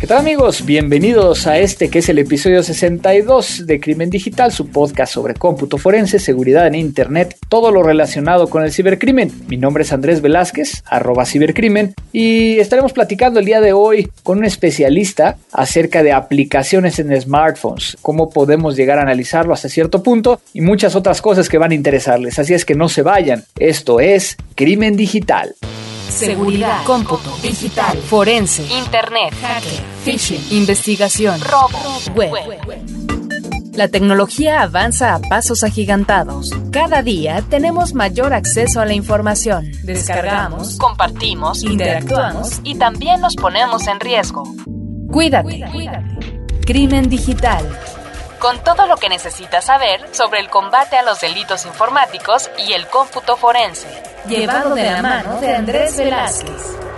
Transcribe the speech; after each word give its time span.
¿Qué 0.00 0.06
tal 0.06 0.16
amigos? 0.16 0.64
Bienvenidos 0.64 1.46
a 1.46 1.58
este 1.58 1.90
que 1.90 1.98
es 1.98 2.08
el 2.08 2.18
episodio 2.18 2.62
62 2.62 3.66
de 3.66 3.80
Crimen 3.80 4.08
Digital, 4.08 4.50
su 4.50 4.68
podcast 4.68 5.12
sobre 5.12 5.34
cómputo 5.34 5.76
forense, 5.76 6.18
seguridad 6.18 6.66
en 6.66 6.74
Internet, 6.74 7.36
todo 7.50 7.70
lo 7.70 7.82
relacionado 7.82 8.48
con 8.48 8.62
el 8.62 8.72
cibercrimen. 8.72 9.30
Mi 9.46 9.58
nombre 9.58 9.82
es 9.82 9.92
Andrés 9.92 10.22
Velázquez, 10.22 10.82
arroba 10.86 11.26
cibercrimen, 11.26 11.94
y 12.12 12.58
estaremos 12.60 12.94
platicando 12.94 13.40
el 13.40 13.44
día 13.44 13.60
de 13.60 13.74
hoy 13.74 14.10
con 14.22 14.38
un 14.38 14.46
especialista 14.46 15.36
acerca 15.52 16.02
de 16.02 16.12
aplicaciones 16.12 16.98
en 16.98 17.20
smartphones, 17.20 17.98
cómo 18.00 18.30
podemos 18.30 18.76
llegar 18.76 18.98
a 18.98 19.02
analizarlo 19.02 19.52
hasta 19.52 19.68
cierto 19.68 20.02
punto 20.02 20.40
y 20.54 20.62
muchas 20.62 20.96
otras 20.96 21.20
cosas 21.20 21.50
que 21.50 21.58
van 21.58 21.72
a 21.72 21.74
interesarles. 21.74 22.38
Así 22.38 22.54
es 22.54 22.64
que 22.64 22.74
no 22.74 22.88
se 22.88 23.02
vayan. 23.02 23.44
Esto 23.58 24.00
es 24.00 24.38
Crimen 24.54 24.96
Digital. 24.96 25.54
Seguridad, 26.10 26.84
cómputo, 26.84 27.30
digital, 27.40 27.96
forense, 27.98 28.64
internet, 28.64 29.32
hacker, 29.40 29.80
phishing, 30.04 30.44
investigación, 30.50 31.40
robo, 31.40 31.78
web. 32.14 32.32
La 33.74 33.88
tecnología 33.88 34.62
avanza 34.62 35.14
a 35.14 35.20
pasos 35.20 35.62
agigantados. 35.62 36.50
Cada 36.72 37.02
día 37.02 37.42
tenemos 37.48 37.94
mayor 37.94 38.34
acceso 38.34 38.80
a 38.80 38.84
la 38.84 38.94
información. 38.94 39.70
Descargamos, 39.84 40.76
compartimos, 40.76 41.62
interactuamos 41.62 42.60
y 42.64 42.74
también 42.74 43.20
nos 43.20 43.36
ponemos 43.36 43.86
en 43.86 44.00
riesgo. 44.00 44.42
Cuídate. 45.10 45.64
Crimen 46.66 47.08
digital. 47.08 47.64
Con 48.40 48.58
todo 48.64 48.86
lo 48.86 48.96
que 48.96 49.10
necesitas 49.10 49.66
saber 49.66 50.00
sobre 50.12 50.40
el 50.40 50.48
combate 50.48 50.96
a 50.96 51.02
los 51.02 51.20
delitos 51.20 51.66
informáticos 51.66 52.50
y 52.56 52.72
el 52.72 52.86
cómputo 52.86 53.36
forense 53.36 54.02
llevado 54.26 54.74
de 54.74 54.90
la 54.90 55.02
mano 55.02 55.40
de 55.40 55.54
Andrés 55.54 55.96
Velázquez. 55.98 56.89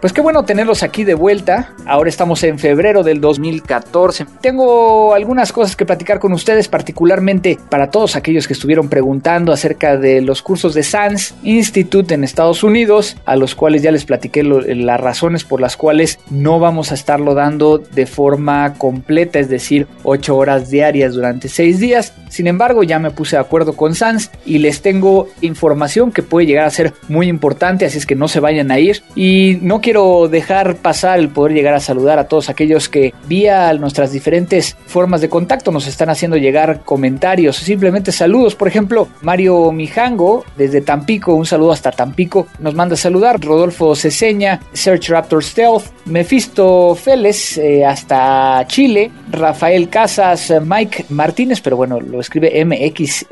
Pues 0.00 0.14
qué 0.14 0.22
bueno 0.22 0.46
tenerlos 0.46 0.82
aquí 0.82 1.04
de 1.04 1.12
vuelta. 1.12 1.74
Ahora 1.84 2.08
estamos 2.08 2.42
en 2.42 2.58
febrero 2.58 3.02
del 3.02 3.20
2014. 3.20 4.24
Tengo 4.40 5.12
algunas 5.12 5.52
cosas 5.52 5.76
que 5.76 5.84
platicar 5.84 6.18
con 6.18 6.32
ustedes, 6.32 6.68
particularmente 6.68 7.58
para 7.68 7.90
todos 7.90 8.16
aquellos 8.16 8.46
que 8.46 8.54
estuvieron 8.54 8.88
preguntando 8.88 9.52
acerca 9.52 9.98
de 9.98 10.22
los 10.22 10.40
cursos 10.40 10.72
de 10.72 10.84
SANS 10.84 11.34
Institute 11.42 12.14
en 12.14 12.24
Estados 12.24 12.64
Unidos, 12.64 13.18
a 13.26 13.36
los 13.36 13.54
cuales 13.54 13.82
ya 13.82 13.92
les 13.92 14.06
platiqué 14.06 14.42
las 14.42 15.00
razones 15.00 15.44
por 15.44 15.60
las 15.60 15.76
cuales 15.76 16.18
no 16.30 16.58
vamos 16.58 16.92
a 16.92 16.94
estarlo 16.94 17.34
dando 17.34 17.76
de 17.76 18.06
forma 18.06 18.72
completa, 18.78 19.38
es 19.38 19.50
decir, 19.50 19.86
8 20.04 20.34
horas 20.34 20.70
diarias 20.70 21.12
durante 21.12 21.50
6 21.50 21.78
días. 21.78 22.14
Sin 22.30 22.46
embargo, 22.46 22.84
ya 22.84 22.98
me 22.98 23.10
puse 23.10 23.36
de 23.36 23.42
acuerdo 23.42 23.74
con 23.74 23.94
SANS 23.94 24.30
y 24.46 24.58
les 24.60 24.80
tengo 24.80 25.28
información 25.42 26.10
que 26.10 26.22
puede 26.22 26.46
llegar 26.46 26.64
a 26.64 26.70
ser 26.70 26.94
muy 27.08 27.28
importante, 27.28 27.84
así 27.84 27.98
es 27.98 28.06
que 28.06 28.14
no 28.14 28.28
se 28.28 28.40
vayan 28.40 28.70
a 28.70 28.78
ir. 28.78 29.02
Y 29.14 29.58
no 29.60 29.82
quiero 29.82 29.89
quiero 29.90 30.28
dejar 30.28 30.76
pasar 30.76 31.18
el 31.18 31.30
poder 31.30 31.52
llegar 31.52 31.74
a 31.74 31.80
saludar 31.80 32.20
a 32.20 32.28
todos 32.28 32.48
aquellos 32.48 32.88
que 32.88 33.12
vía 33.26 33.72
nuestras 33.72 34.12
diferentes 34.12 34.76
formas 34.86 35.20
de 35.20 35.28
contacto 35.28 35.72
nos 35.72 35.88
están 35.88 36.10
haciendo 36.10 36.36
llegar 36.36 36.82
comentarios, 36.84 37.56
simplemente 37.56 38.12
saludos. 38.12 38.54
Por 38.54 38.68
ejemplo, 38.68 39.08
Mario 39.22 39.72
Mijango 39.72 40.44
desde 40.56 40.80
Tampico, 40.80 41.34
un 41.34 41.44
saludo 41.44 41.72
hasta 41.72 41.90
Tampico, 41.90 42.46
nos 42.60 42.76
manda 42.76 42.94
a 42.94 42.96
saludar. 42.96 43.40
Rodolfo 43.40 43.96
Ceseña, 43.96 44.60
Search 44.72 45.08
Raptor 45.08 45.42
Stealth, 45.42 45.86
Mephisto 46.04 46.94
Félez 46.94 47.58
eh, 47.58 47.84
hasta 47.84 48.64
Chile, 48.68 49.10
Rafael 49.32 49.88
Casas, 49.88 50.54
Mike 50.64 51.06
Martínez, 51.08 51.60
pero 51.60 51.76
bueno, 51.76 51.98
lo 52.00 52.20
escribe 52.20 52.60
M-X-R-T-I-N-E-Z, 52.60 53.24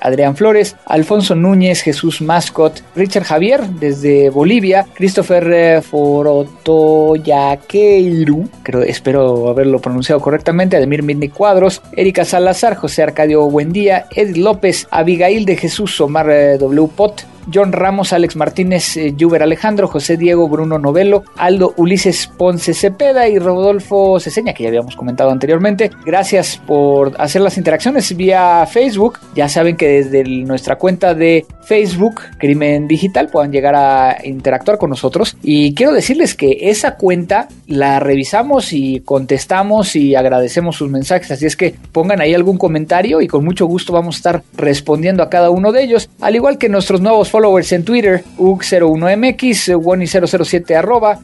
Adrián 0.00 0.34
Flores, 0.34 0.76
Alfonso 0.86 1.34
Núñez, 1.34 1.82
Jesús 1.82 2.22
Mascot, 2.22 2.82
Richard 2.94 3.24
Javier 3.24 3.66
desde 3.66 4.30
Bolivia 4.30 4.45
Bolivia, 4.46 4.86
Christopher 4.94 5.52
eh, 5.52 5.82
Forotoyaqueiru, 5.82 8.48
creo, 8.62 8.82
espero 8.82 9.48
haberlo 9.48 9.80
pronunciado 9.80 10.20
correctamente, 10.20 10.76
Ademir 10.76 11.02
Midney 11.02 11.30
Cuadros, 11.30 11.82
Erika 11.96 12.24
Salazar, 12.24 12.76
José 12.76 13.02
Arcadio 13.02 13.50
Buendía, 13.50 14.06
Edith 14.14 14.36
López, 14.36 14.86
Abigail 14.92 15.46
de 15.46 15.56
Jesús, 15.56 16.00
Omar 16.00 16.30
eh, 16.30 16.58
W. 16.58 16.86
Pot, 16.86 17.24
John 17.52 17.72
Ramos, 17.72 18.12
Alex 18.12 18.36
Martínez, 18.36 18.96
eh, 18.96 19.14
Alejandro, 19.40 19.88
José 19.88 20.16
Diego, 20.16 20.48
Bruno 20.48 20.78
Novelo, 20.78 21.24
Aldo 21.36 21.74
Ulises 21.76 22.26
Ponce 22.26 22.74
Cepeda 22.74 23.28
y 23.28 23.38
Rodolfo 23.38 24.18
Ceseña, 24.20 24.54
que 24.54 24.62
ya 24.62 24.68
habíamos 24.68 24.96
comentado 24.96 25.30
anteriormente. 25.30 25.90
Gracias 26.04 26.60
por 26.66 27.14
hacer 27.20 27.42
las 27.42 27.58
interacciones 27.58 28.16
vía 28.16 28.66
Facebook. 28.66 29.18
Ya 29.34 29.48
saben 29.48 29.76
que 29.76 29.88
desde 29.88 30.24
nuestra 30.24 30.76
cuenta 30.76 31.14
de 31.14 31.46
Facebook, 31.64 32.22
Crimen 32.38 32.88
Digital, 32.88 33.28
puedan 33.28 33.52
llegar 33.52 33.74
a 33.74 34.16
interactuar 34.24 34.78
con 34.78 34.90
nosotros. 34.90 35.36
Y 35.42 35.74
quiero 35.74 35.92
decirles 35.92 36.34
que 36.34 36.70
esa 36.70 36.96
cuenta 36.96 37.48
la 37.66 38.00
revisamos 38.00 38.72
y 38.72 39.00
contestamos 39.00 39.96
y 39.96 40.14
agradecemos 40.14 40.76
sus 40.76 40.90
mensajes. 40.90 41.30
Así 41.30 41.46
es 41.46 41.56
que 41.56 41.74
pongan 41.92 42.20
ahí 42.20 42.34
algún 42.34 42.58
comentario 42.58 43.20
y 43.20 43.26
con 43.26 43.44
mucho 43.44 43.66
gusto 43.66 43.92
vamos 43.92 44.16
a 44.16 44.18
estar 44.18 44.42
respondiendo 44.56 45.22
a 45.22 45.30
cada 45.30 45.50
uno 45.50 45.72
de 45.72 45.82
ellos. 45.82 46.08
Al 46.20 46.36
igual 46.36 46.58
que 46.58 46.68
nuestros 46.68 47.00
nuevos 47.00 47.30
followers 47.36 47.70
en 47.72 47.84
Twitter, 47.84 48.24
UG01MX, 48.38 49.76
Wony007 49.76 50.74
arroba, 50.74 51.20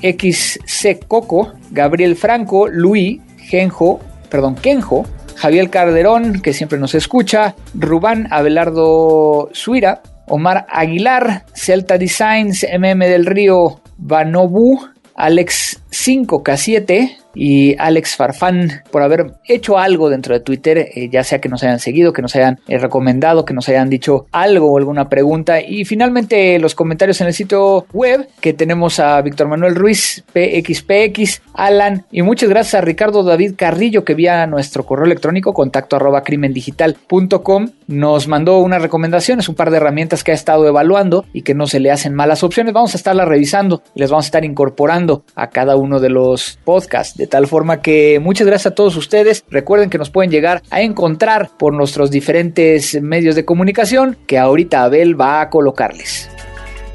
HXCCoco, 0.00 1.52
Gabriel 1.72 2.16
Franco, 2.16 2.68
Luis, 2.68 3.20
Genjo, 3.36 4.00
perdón, 4.30 4.54
Kenjo, 4.54 5.04
Javier 5.36 5.68
Calderón, 5.68 6.40
que 6.40 6.54
siempre 6.54 6.78
nos 6.78 6.94
escucha, 6.94 7.54
Rubán 7.74 8.28
Abelardo 8.30 9.50
Suira, 9.52 10.00
Omar 10.26 10.64
Aguilar, 10.70 11.44
Celta 11.54 11.98
Designs, 11.98 12.64
MM 12.72 13.00
del 13.00 13.26
Río, 13.26 13.82
Banobu, 13.98 14.88
Alex 15.16 15.82
5K7, 15.90 17.14
y 17.36 17.76
Alex 17.78 18.16
Farfán 18.16 18.82
por 18.90 19.02
haber 19.02 19.34
hecho 19.44 19.78
algo 19.78 20.08
dentro 20.08 20.34
de 20.34 20.40
Twitter, 20.40 20.78
eh, 20.78 21.08
ya 21.10 21.22
sea 21.22 21.40
que 21.40 21.48
nos 21.48 21.62
hayan 21.62 21.78
seguido, 21.78 22.12
que 22.12 22.22
nos 22.22 22.34
hayan 22.34 22.58
eh, 22.66 22.78
recomendado, 22.78 23.44
que 23.44 23.54
nos 23.54 23.68
hayan 23.68 23.90
dicho 23.90 24.26
algo 24.32 24.72
o 24.72 24.78
alguna 24.78 25.08
pregunta. 25.08 25.60
Y 25.60 25.84
finalmente 25.84 26.58
los 26.58 26.74
comentarios 26.74 27.20
en 27.20 27.28
el 27.28 27.34
sitio 27.34 27.86
web 27.92 28.28
que 28.40 28.54
tenemos 28.54 28.98
a 28.98 29.20
Víctor 29.20 29.48
Manuel 29.48 29.74
Ruiz, 29.74 30.24
PXPX, 30.32 31.42
Alan 31.54 32.04
y 32.10 32.22
muchas 32.22 32.48
gracias 32.48 32.74
a 32.74 32.80
Ricardo 32.80 33.22
David 33.22 33.54
Carrillo 33.56 34.04
que 34.04 34.14
vía 34.14 34.46
nuestro 34.46 34.84
correo 34.84 35.04
electrónico 35.06 35.52
contacto 35.52 35.96
arroba 35.96 36.22
crimendigital.com 36.22 37.68
nos 37.86 38.28
mandó 38.28 38.58
unas 38.58 38.82
recomendaciones, 38.82 39.48
un 39.48 39.54
par 39.54 39.70
de 39.70 39.76
herramientas 39.76 40.24
que 40.24 40.32
ha 40.32 40.34
estado 40.34 40.66
evaluando 40.66 41.24
y 41.32 41.42
que 41.42 41.54
no 41.54 41.66
se 41.66 41.80
le 41.80 41.90
hacen 41.90 42.14
malas 42.14 42.42
opciones. 42.42 42.72
Vamos 42.72 42.94
a 42.94 42.96
estarlas 42.96 43.28
revisando 43.28 43.82
y 43.94 44.00
les 44.00 44.10
vamos 44.10 44.26
a 44.26 44.28
estar 44.28 44.44
incorporando 44.44 45.24
a 45.34 45.50
cada 45.50 45.76
uno 45.76 46.00
de 46.00 46.10
los 46.10 46.58
podcasts. 46.64 47.16
Tal 47.26 47.46
forma 47.46 47.82
que 47.82 48.18
muchas 48.20 48.46
gracias 48.46 48.72
a 48.72 48.74
todos 48.74 48.96
ustedes. 48.96 49.44
Recuerden 49.50 49.90
que 49.90 49.98
nos 49.98 50.08
pueden 50.10 50.30
llegar 50.30 50.62
a 50.70 50.80
encontrar 50.82 51.50
por 51.58 51.72
nuestros 51.72 52.10
diferentes 52.10 53.00
medios 53.02 53.34
de 53.34 53.44
comunicación 53.44 54.16
que 54.26 54.38
ahorita 54.38 54.84
Abel 54.84 55.20
va 55.20 55.40
a 55.40 55.50
colocarles 55.50 56.30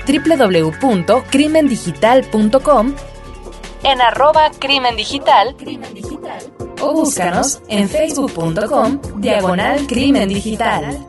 www.crimendigital.com 0.05 2.95
en 3.83 3.99
arroba 4.01 4.51
crimen 4.59 4.95
digital 4.95 5.55
o 6.81 6.93
búscanos 6.93 7.61
en 7.67 7.89
facebook.com 7.89 8.99
diagonal 9.17 9.87
crimen 9.87 10.29
digital. 10.29 11.07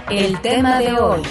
El 0.10 0.40
tema 0.42 0.80
de 0.80 0.94
hoy. 0.94 1.22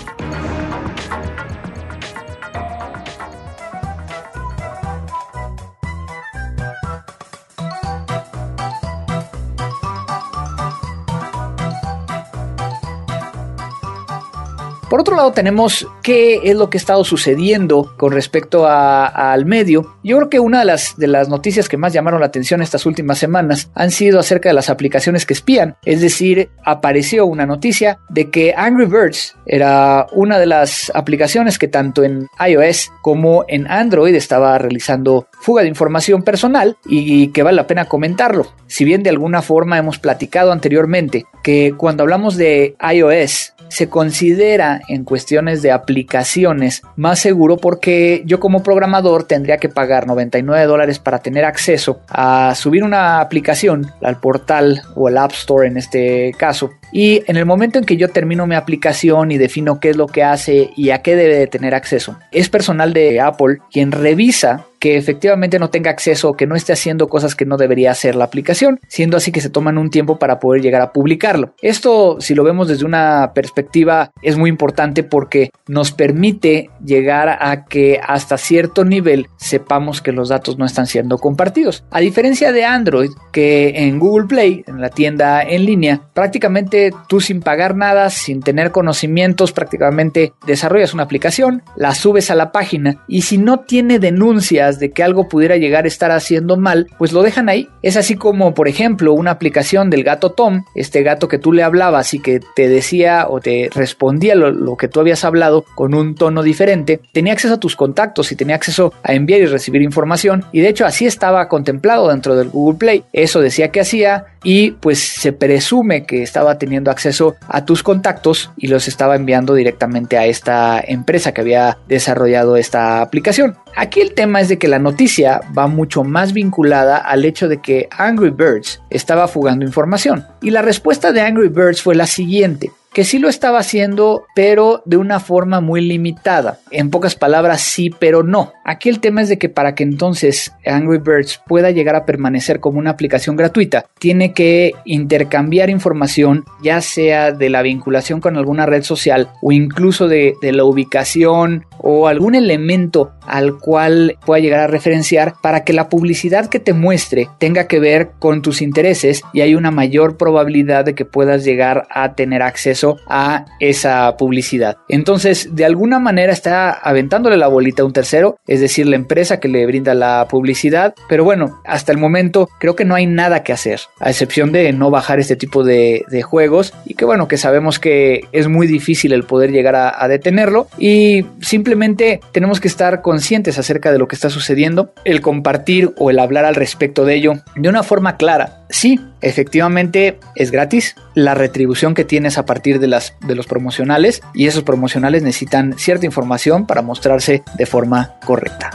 Por 14.92 15.00
otro 15.00 15.16
lado, 15.16 15.32
tenemos 15.32 15.88
qué 16.02 16.42
es 16.44 16.54
lo 16.54 16.68
que 16.68 16.76
ha 16.76 16.78
estado 16.80 17.02
sucediendo 17.02 17.94
con 17.96 18.12
respecto 18.12 18.66
al 18.68 19.46
medio. 19.46 19.96
Yo 20.04 20.18
creo 20.18 20.28
que 20.28 20.38
una 20.38 20.58
de 20.58 20.66
las, 20.66 21.28
noticias 21.30 21.70
que 21.70 21.78
más 21.78 21.94
llamaron 21.94 22.20
la 22.20 22.26
atención 22.26 22.60
estas 22.60 22.84
últimas 22.84 23.16
semanas 23.16 23.70
han 23.74 23.90
sido 23.90 24.20
acerca 24.20 24.50
de 24.50 24.54
las 24.54 24.68
aplicaciones 24.68 25.24
que 25.24 25.32
espían. 25.32 25.76
Es 25.86 26.02
decir, 26.02 26.50
apareció 26.62 27.24
una 27.24 27.46
noticia 27.46 28.00
de 28.10 28.28
que 28.28 28.52
Angry 28.54 28.84
Birds 28.84 29.34
era 29.46 30.08
una 30.12 30.38
de 30.38 30.44
las 30.44 30.92
aplicaciones 30.94 31.58
que 31.58 31.68
tanto 31.68 32.04
en 32.04 32.28
iOS 32.46 32.90
como 33.00 33.46
en 33.48 33.70
Android 33.70 34.14
estaba 34.14 34.58
realizando 34.58 35.26
fuga 35.40 35.62
de 35.62 35.68
información 35.68 36.22
personal 36.22 36.76
y 36.84 37.28
que 37.28 37.42
vale 37.42 37.56
la 37.56 37.66
pena 37.66 37.86
comentarlo. 37.86 38.46
Si 38.66 38.84
bien 38.84 39.02
de 39.02 39.08
alguna 39.08 39.40
forma 39.40 39.78
hemos 39.78 39.98
platicado 39.98 40.52
anteriormente 40.52 41.24
que 41.42 41.72
cuando 41.78 42.02
hablamos 42.02 42.36
de 42.36 42.76
iOS 42.92 43.54
se 43.72 43.88
considera 43.88 44.81
en 44.88 45.04
cuestiones 45.04 45.62
de 45.62 45.72
aplicaciones 45.72 46.82
más 46.96 47.18
seguro 47.18 47.56
porque 47.56 48.22
yo 48.26 48.40
como 48.40 48.62
programador 48.62 49.24
tendría 49.24 49.58
que 49.58 49.68
pagar 49.68 50.06
99 50.06 50.66
dólares 50.66 50.98
para 50.98 51.20
tener 51.20 51.44
acceso 51.44 52.00
a 52.08 52.54
subir 52.54 52.84
una 52.84 53.20
aplicación 53.20 53.90
al 54.02 54.20
portal 54.20 54.82
o 54.94 55.08
al 55.08 55.18
App 55.18 55.32
Store 55.32 55.68
en 55.68 55.76
este 55.76 56.32
caso. 56.36 56.70
Y 56.92 57.22
en 57.26 57.36
el 57.36 57.46
momento 57.46 57.78
en 57.78 57.84
que 57.84 57.96
yo 57.96 58.08
termino 58.08 58.46
mi 58.46 58.54
aplicación 58.54 59.32
y 59.32 59.38
defino 59.38 59.80
qué 59.80 59.90
es 59.90 59.96
lo 59.96 60.06
que 60.06 60.22
hace 60.22 60.70
y 60.76 60.90
a 60.90 61.02
qué 61.02 61.16
debe 61.16 61.36
de 61.36 61.46
tener 61.46 61.74
acceso, 61.74 62.18
es 62.30 62.48
personal 62.48 62.92
de 62.92 63.20
Apple 63.20 63.58
quien 63.70 63.92
revisa 63.92 64.66
que 64.82 64.96
efectivamente 64.96 65.60
no 65.60 65.70
tenga 65.70 65.92
acceso 65.92 66.30
o 66.30 66.32
que 66.32 66.48
no 66.48 66.56
esté 66.56 66.72
haciendo 66.72 67.06
cosas 67.06 67.36
que 67.36 67.46
no 67.46 67.56
debería 67.56 67.92
hacer 67.92 68.16
la 68.16 68.24
aplicación, 68.24 68.80
siendo 68.88 69.16
así 69.16 69.30
que 69.30 69.40
se 69.40 69.48
toman 69.48 69.78
un 69.78 69.90
tiempo 69.90 70.18
para 70.18 70.40
poder 70.40 70.60
llegar 70.60 70.82
a 70.82 70.90
publicarlo. 70.90 71.54
Esto, 71.62 72.16
si 72.18 72.34
lo 72.34 72.42
vemos 72.42 72.66
desde 72.66 72.84
una 72.84 73.30
perspectiva, 73.32 74.10
es 74.22 74.36
muy 74.36 74.50
importante 74.50 75.04
porque 75.04 75.50
nos 75.68 75.92
permite 75.92 76.68
llegar 76.84 77.28
a 77.28 77.64
que 77.66 78.00
hasta 78.02 78.36
cierto 78.38 78.84
nivel 78.84 79.28
sepamos 79.36 80.00
que 80.00 80.10
los 80.10 80.30
datos 80.30 80.58
no 80.58 80.66
están 80.66 80.88
siendo 80.88 81.16
compartidos. 81.18 81.84
A 81.92 82.00
diferencia 82.00 82.50
de 82.50 82.64
Android, 82.64 83.10
que 83.30 83.86
en 83.86 84.00
Google 84.00 84.26
Play, 84.26 84.64
en 84.66 84.80
la 84.80 84.90
tienda 84.90 85.44
en 85.44 85.64
línea, 85.64 86.00
prácticamente 86.12 86.90
tú 87.08 87.20
sin 87.20 87.40
pagar 87.40 87.76
nada, 87.76 88.10
sin 88.10 88.42
tener 88.42 88.72
conocimientos, 88.72 89.52
prácticamente 89.52 90.32
desarrollas 90.44 90.92
una 90.92 91.04
aplicación, 91.04 91.62
la 91.76 91.94
subes 91.94 92.32
a 92.32 92.34
la 92.34 92.50
página 92.50 93.04
y 93.06 93.22
si 93.22 93.38
no 93.38 93.60
tiene 93.60 94.00
denuncias, 94.00 94.71
de 94.78 94.90
que 94.90 95.02
algo 95.02 95.28
pudiera 95.28 95.56
llegar 95.56 95.84
a 95.84 95.88
estar 95.88 96.10
haciendo 96.10 96.56
mal, 96.56 96.88
pues 96.98 97.12
lo 97.12 97.22
dejan 97.22 97.48
ahí. 97.48 97.68
Es 97.82 97.96
así 97.96 98.16
como, 98.16 98.54
por 98.54 98.68
ejemplo, 98.68 99.12
una 99.12 99.32
aplicación 99.32 99.90
del 99.90 100.04
gato 100.04 100.32
Tom, 100.32 100.64
este 100.74 101.02
gato 101.02 101.28
que 101.28 101.38
tú 101.38 101.52
le 101.52 101.62
hablabas 101.62 102.14
y 102.14 102.20
que 102.20 102.40
te 102.54 102.68
decía 102.68 103.26
o 103.28 103.40
te 103.40 103.70
respondía 103.74 104.34
lo, 104.34 104.76
que 104.76 104.88
tú 104.88 105.00
habías 105.00 105.24
hablado 105.24 105.64
con 105.74 105.94
un 105.94 106.14
tono 106.14 106.42
diferente, 106.42 107.00
tenía 107.12 107.32
acceso 107.32 107.54
a 107.54 107.60
tus 107.60 107.76
contactos 107.76 108.32
y 108.32 108.36
tenía 108.36 108.56
acceso 108.56 108.92
a 109.02 109.14
enviar 109.14 109.40
y 109.40 109.46
recibir 109.46 109.82
información. 109.82 110.44
Y 110.52 110.60
de 110.60 110.68
hecho 110.68 110.86
así 110.86 111.06
estaba 111.06 111.48
contemplado 111.48 112.08
dentro 112.08 112.36
del 112.36 112.48
Google 112.48 112.78
Play. 112.78 113.04
Eso 113.12 113.40
decía 113.40 113.68
que 113.68 113.80
hacía 113.80 114.26
y 114.42 114.72
pues 114.72 114.98
se 114.98 115.32
presume 115.32 116.04
que 116.04 116.22
estaba 116.22 116.58
teniendo 116.58 116.90
acceso 116.90 117.36
a 117.48 117.64
tus 117.64 117.82
contactos 117.82 118.50
y 118.56 118.68
los 118.68 118.88
estaba 118.88 119.16
enviando 119.16 119.54
directamente 119.54 120.18
a 120.18 120.26
esta 120.26 120.80
empresa 120.80 121.32
que 121.32 121.40
había 121.40 121.78
desarrollado 121.88 122.56
esta 122.56 123.02
aplicación. 123.02 123.56
Aquí 123.76 124.00
el 124.00 124.14
tema 124.14 124.40
es 124.40 124.48
de 124.48 124.58
que 124.58 124.68
la 124.68 124.78
noticia 124.78 125.40
va 125.56 125.66
mucho 125.66 126.04
más 126.04 126.32
vinculada 126.32 126.98
al 126.98 127.24
hecho 127.24 127.48
de 127.48 127.60
que 127.60 127.88
Angry 127.90 128.30
Birds 128.30 128.82
estaba 128.90 129.28
fugando 129.28 129.64
información. 129.64 130.26
Y 130.40 130.50
la 130.50 130.62
respuesta 130.62 131.12
de 131.12 131.20
Angry 131.22 131.48
Birds 131.48 131.82
fue 131.82 131.94
la 131.94 132.06
siguiente 132.06 132.70
que 132.92 133.04
sí 133.04 133.18
lo 133.18 133.28
estaba 133.28 133.58
haciendo, 133.58 134.26
pero 134.34 134.82
de 134.84 134.96
una 134.96 135.20
forma 135.20 135.60
muy 135.60 135.80
limitada. 135.80 136.60
En 136.70 136.90
pocas 136.90 137.14
palabras, 137.14 137.62
sí, 137.62 137.90
pero 137.90 138.22
no. 138.22 138.52
Aquí 138.64 138.88
el 138.88 139.00
tema 139.00 139.22
es 139.22 139.28
de 139.28 139.38
que 139.38 139.48
para 139.48 139.74
que 139.74 139.82
entonces 139.82 140.52
Angry 140.66 140.98
Birds 140.98 141.40
pueda 141.46 141.70
llegar 141.70 141.96
a 141.96 142.04
permanecer 142.04 142.60
como 142.60 142.78
una 142.78 142.90
aplicación 142.90 143.36
gratuita, 143.36 143.86
tiene 143.98 144.32
que 144.32 144.72
intercambiar 144.84 145.70
información, 145.70 146.44
ya 146.62 146.80
sea 146.80 147.32
de 147.32 147.48
la 147.48 147.62
vinculación 147.62 148.20
con 148.20 148.36
alguna 148.36 148.66
red 148.66 148.82
social 148.82 149.30
o 149.40 149.52
incluso 149.52 150.08
de, 150.08 150.34
de 150.42 150.52
la 150.52 150.64
ubicación 150.64 151.64
o 151.78 152.08
algún 152.08 152.34
elemento 152.34 153.12
al 153.26 153.58
cual 153.58 154.18
pueda 154.24 154.40
llegar 154.40 154.60
a 154.60 154.66
referenciar 154.66 155.34
para 155.42 155.64
que 155.64 155.72
la 155.72 155.88
publicidad 155.88 156.48
que 156.48 156.60
te 156.60 156.72
muestre 156.72 157.28
tenga 157.38 157.66
que 157.66 157.80
ver 157.80 158.10
con 158.18 158.42
tus 158.42 158.62
intereses 158.62 159.22
y 159.32 159.40
hay 159.40 159.54
una 159.54 159.70
mayor 159.70 160.16
probabilidad 160.16 160.84
de 160.84 160.94
que 160.94 161.04
puedas 161.04 161.44
llegar 161.44 161.86
a 161.90 162.14
tener 162.14 162.42
acceso 162.42 162.81
a 163.06 163.44
esa 163.60 164.16
publicidad. 164.16 164.76
Entonces, 164.88 165.54
de 165.54 165.64
alguna 165.64 165.98
manera 165.98 166.32
está 166.32 166.72
aventándole 166.72 167.36
la 167.36 167.48
bolita 167.48 167.82
a 167.82 167.86
un 167.86 167.92
tercero, 167.92 168.38
es 168.46 168.60
decir, 168.60 168.86
la 168.86 168.96
empresa 168.96 169.40
que 169.40 169.48
le 169.48 169.66
brinda 169.66 169.94
la 169.94 170.26
publicidad. 170.28 170.94
Pero 171.08 171.24
bueno, 171.24 171.60
hasta 171.64 171.92
el 171.92 171.98
momento 171.98 172.48
creo 172.58 172.76
que 172.76 172.84
no 172.84 172.94
hay 172.94 173.06
nada 173.06 173.42
que 173.42 173.52
hacer, 173.52 173.80
a 174.00 174.10
excepción 174.10 174.52
de 174.52 174.72
no 174.72 174.90
bajar 174.90 175.20
este 175.20 175.36
tipo 175.36 175.64
de, 175.64 176.04
juegos 176.22 176.72
y 176.84 176.94
que 176.94 177.04
bueno, 177.04 177.26
que 177.26 177.36
sabemos 177.36 177.80
que 177.80 178.20
es 178.30 178.46
muy 178.46 178.68
difícil 178.68 179.12
el 179.12 179.24
poder 179.24 179.50
llegar 179.50 179.74
a 179.74 180.06
detenerlo 180.08 180.68
y 180.78 181.24
simplemente 181.40 182.20
tenemos 182.32 182.60
que 182.60 182.68
estar 182.68 183.02
conscientes 183.02 183.58
acerca 183.58 183.92
de 183.92 183.98
lo 183.98 184.08
que 184.08 184.14
está 184.14 184.30
sucediendo, 184.30 184.92
el 185.04 185.20
compartir 185.20 185.92
o 185.98 186.10
el 186.10 186.18
hablar 186.18 186.44
al 186.44 186.54
respecto 186.54 187.04
de 187.04 187.14
ello 187.14 187.34
de 187.56 187.68
una 187.68 187.82
forma 187.82 188.16
clara. 188.16 188.61
Sí, 188.72 188.98
efectivamente 189.20 190.18
es 190.34 190.50
gratis 190.50 190.96
la 191.14 191.34
retribución 191.34 191.92
que 191.92 192.04
tienes 192.04 192.38
a 192.38 192.46
partir 192.46 192.80
de, 192.80 192.88
las, 192.88 193.14
de 193.20 193.34
los 193.34 193.46
promocionales 193.46 194.22
y 194.32 194.46
esos 194.46 194.62
promocionales 194.62 195.22
necesitan 195.22 195.78
cierta 195.78 196.06
información 196.06 196.66
para 196.66 196.80
mostrarse 196.80 197.42
de 197.54 197.66
forma 197.66 198.18
correcta. 198.24 198.70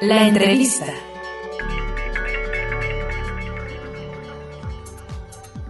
La 0.00 0.28
entrevista. 0.28 0.86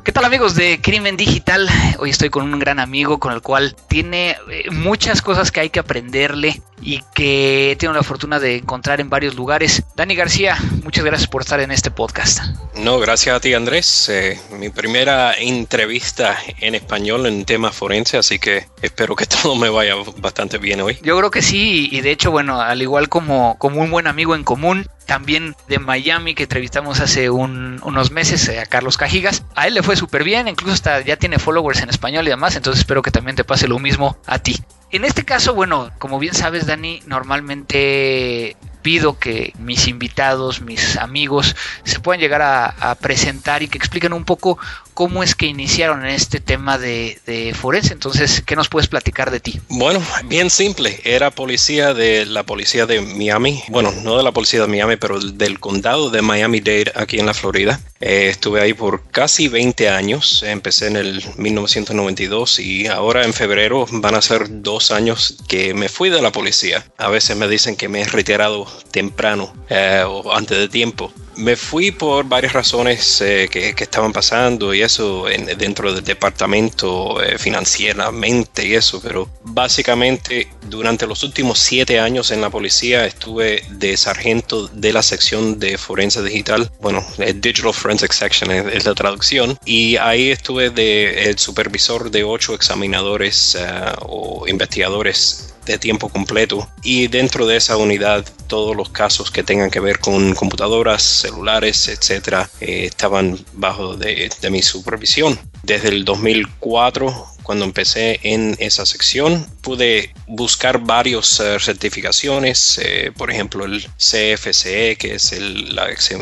¿Qué 0.04 0.12
tal 0.12 0.26
amigos 0.26 0.54
de 0.54 0.82
Crimen 0.82 1.16
Digital? 1.16 1.66
Hoy 1.98 2.10
estoy 2.10 2.28
con 2.28 2.52
un 2.52 2.58
gran 2.58 2.78
amigo 2.78 3.18
con 3.18 3.32
el 3.32 3.40
cual 3.40 3.74
tiene 3.88 4.36
eh, 4.50 4.70
muchas 4.70 5.22
cosas 5.22 5.50
que 5.50 5.60
hay 5.60 5.70
que 5.70 5.80
aprenderle 5.80 6.60
y 6.84 7.02
que 7.14 7.76
tiene 7.78 7.94
la 7.94 8.02
fortuna 8.02 8.38
de 8.38 8.56
encontrar 8.56 9.00
en 9.00 9.08
varios 9.08 9.34
lugares. 9.34 9.82
Dani 9.96 10.14
García, 10.14 10.56
muchas 10.84 11.04
gracias 11.04 11.28
por 11.28 11.42
estar 11.42 11.58
en 11.60 11.70
este 11.70 11.90
podcast. 11.90 12.42
No, 12.76 12.98
gracias 12.98 13.34
a 13.34 13.40
ti 13.40 13.54
Andrés. 13.54 14.08
Eh, 14.10 14.38
mi 14.58 14.68
primera 14.68 15.32
entrevista 15.32 16.36
en 16.60 16.74
español 16.74 17.26
en 17.26 17.44
tema 17.44 17.72
forense, 17.72 18.18
así 18.18 18.38
que 18.38 18.66
espero 18.82 19.16
que 19.16 19.26
todo 19.42 19.56
me 19.56 19.70
vaya 19.70 19.94
bastante 20.18 20.58
bien 20.58 20.80
hoy. 20.82 20.98
Yo 21.02 21.16
creo 21.16 21.30
que 21.30 21.42
sí, 21.42 21.88
y 21.90 22.02
de 22.02 22.10
hecho, 22.10 22.30
bueno, 22.30 22.60
al 22.60 22.82
igual 22.82 23.08
como, 23.08 23.56
como 23.58 23.80
un 23.80 23.90
buen 23.90 24.06
amigo 24.06 24.34
en 24.34 24.44
común, 24.44 24.86
también 25.06 25.54
de 25.68 25.78
Miami 25.78 26.34
que 26.34 26.44
entrevistamos 26.44 27.00
hace 27.00 27.30
unos 27.30 28.10
meses 28.10 28.48
eh, 28.48 28.60
a 28.60 28.66
Carlos 28.66 28.96
Cajigas. 28.96 29.44
A 29.54 29.66
él 29.66 29.74
le 29.74 29.82
fue 29.82 29.96
súper 29.96 30.24
bien, 30.24 30.48
incluso 30.48 30.74
hasta 30.74 31.00
ya 31.00 31.16
tiene 31.16 31.38
followers 31.38 31.80
en 31.80 31.90
español 31.90 32.26
y 32.26 32.30
demás, 32.30 32.56
entonces 32.56 32.80
espero 32.80 33.02
que 33.02 33.10
también 33.10 33.36
te 33.36 33.44
pase 33.44 33.68
lo 33.68 33.78
mismo 33.78 34.16
a 34.26 34.38
ti. 34.38 34.56
En 34.94 35.04
este 35.04 35.24
caso, 35.24 35.54
bueno, 35.54 35.90
como 35.98 36.20
bien 36.20 36.34
sabes, 36.34 36.68
Dani, 36.68 37.00
normalmente 37.08 38.56
pido 38.84 39.18
que 39.18 39.54
mis 39.58 39.88
invitados, 39.88 40.60
mis 40.60 40.98
amigos, 40.98 41.56
se 41.84 42.00
puedan 42.00 42.20
llegar 42.20 42.42
a, 42.42 42.94
presentar 43.00 43.62
y 43.62 43.68
que 43.68 43.78
expliquen 43.78 44.12
un 44.12 44.24
poco 44.24 44.58
cómo 44.92 45.22
es 45.22 45.34
que 45.34 45.46
iniciaron 45.46 46.04
en 46.04 46.10
este 46.10 46.38
tema 46.38 46.76
de, 46.78 47.18
forense. 47.58 47.94
Entonces, 47.94 48.42
¿qué 48.44 48.54
nos 48.54 48.68
puedes 48.68 48.86
platicar 48.86 49.30
de 49.30 49.40
ti? 49.40 49.58
Bueno, 49.68 50.00
bien 50.26 50.50
simple. 50.50 51.00
Era 51.04 51.30
policía 51.30 51.94
de 51.94 52.26
la 52.26 52.44
policía 52.44 52.84
de 52.84 53.00
Miami. 53.00 53.62
Bueno, 53.68 53.90
no 54.02 54.18
de 54.18 54.22
la 54.22 54.32
policía 54.32 54.60
de 54.60 54.68
Miami, 54.68 54.96
pero 54.96 55.18
del 55.18 55.58
condado 55.58 56.10
de 56.10 56.20
Miami-Dade, 56.20 56.92
aquí 56.94 57.18
en 57.18 57.26
la 57.26 57.34
Florida. 57.34 57.80
Eh, 58.00 58.28
estuve 58.28 58.60
ahí 58.60 58.74
por 58.74 59.08
casi 59.10 59.48
20 59.48 59.88
años. 59.88 60.42
Empecé 60.42 60.88
en 60.88 60.96
el 60.96 61.24
1992 61.38 62.58
y 62.58 62.86
ahora 62.86 63.24
en 63.24 63.32
febrero 63.32 63.86
van 63.90 64.14
a 64.14 64.20
ser 64.20 64.62
dos 64.62 64.90
años 64.90 65.38
que 65.48 65.72
me 65.72 65.88
fui 65.88 66.10
de 66.10 66.20
la 66.20 66.32
policía. 66.32 66.84
A 66.98 67.08
veces 67.08 67.34
me 67.34 67.48
dicen 67.48 67.76
que 67.76 67.88
me 67.88 68.02
he 68.02 68.04
retirado 68.04 68.66
temprano 68.90 69.52
eh, 69.68 70.04
o 70.06 70.32
antes 70.32 70.58
de 70.58 70.68
tiempo. 70.68 71.12
Me 71.36 71.56
fui 71.56 71.90
por 71.90 72.24
varias 72.26 72.52
razones 72.52 73.20
eh, 73.20 73.48
que, 73.50 73.74
estaban 73.76 74.12
pasando 74.12 74.72
y 74.72 74.82
eso 74.82 75.26
dentro 75.58 75.92
del 75.92 76.04
departamento 76.04 77.20
eh, 77.22 77.38
financieramente 77.38 78.66
y 78.66 78.74
eso, 78.74 79.00
pero 79.02 79.28
básicamente 79.42 80.48
durante 80.68 81.06
los 81.06 81.22
últimos 81.24 81.58
siete 81.58 81.98
años 81.98 82.30
en 82.30 82.40
la 82.40 82.50
policía 82.50 83.04
estuve 83.04 83.64
de 83.68 83.96
sargento 83.96 84.68
de 84.68 84.92
la 84.92 85.02
sección 85.02 85.58
de 85.58 85.76
forense 85.76 86.22
digital, 86.22 86.70
bueno, 86.80 87.04
Digital 87.18 87.74
Forensic 87.74 88.12
Section 88.12 88.50
es, 88.50 88.84
la 88.84 88.94
traducción, 88.94 89.58
y 89.64 89.96
ahí 89.96 90.30
estuve 90.30 90.70
de 90.70 91.24
el 91.24 91.38
supervisor 91.38 92.10
de 92.10 92.24
ocho 92.24 92.54
examinadores 92.54 93.56
eh, 93.58 93.92
o 94.02 94.46
investigadores 94.46 95.53
de 95.64 95.78
tiempo 95.78 96.08
completo 96.08 96.68
y 96.82 97.08
dentro 97.08 97.46
de 97.46 97.56
esa 97.56 97.76
unidad 97.76 98.24
todos 98.46 98.76
los 98.76 98.90
casos 98.90 99.30
que 99.30 99.42
tengan 99.42 99.70
que 99.70 99.80
ver 99.80 99.98
con 99.98 100.34
computadoras, 100.34 101.02
celulares, 101.02 101.88
etcétera, 101.88 102.48
eh, 102.60 102.86
estaban 102.86 103.38
bajo 103.52 103.96
de, 103.96 104.30
de 104.40 104.50
mi 104.50 104.62
supervisión. 104.62 105.38
Desde 105.64 105.88
el 105.88 106.04
2004 106.04 107.34
cuando 107.44 107.64
empecé 107.64 108.18
en 108.22 108.56
esa 108.58 108.84
sección 108.84 109.46
pude 109.60 110.12
buscar 110.26 110.80
varias 110.80 111.38
eh, 111.38 111.58
certificaciones, 111.60 112.80
eh, 112.82 113.12
por 113.16 113.30
ejemplo 113.30 113.64
el 113.64 113.86
CFCE, 113.98 114.96
que 114.96 115.14
es 115.14 115.32
el 115.32 115.78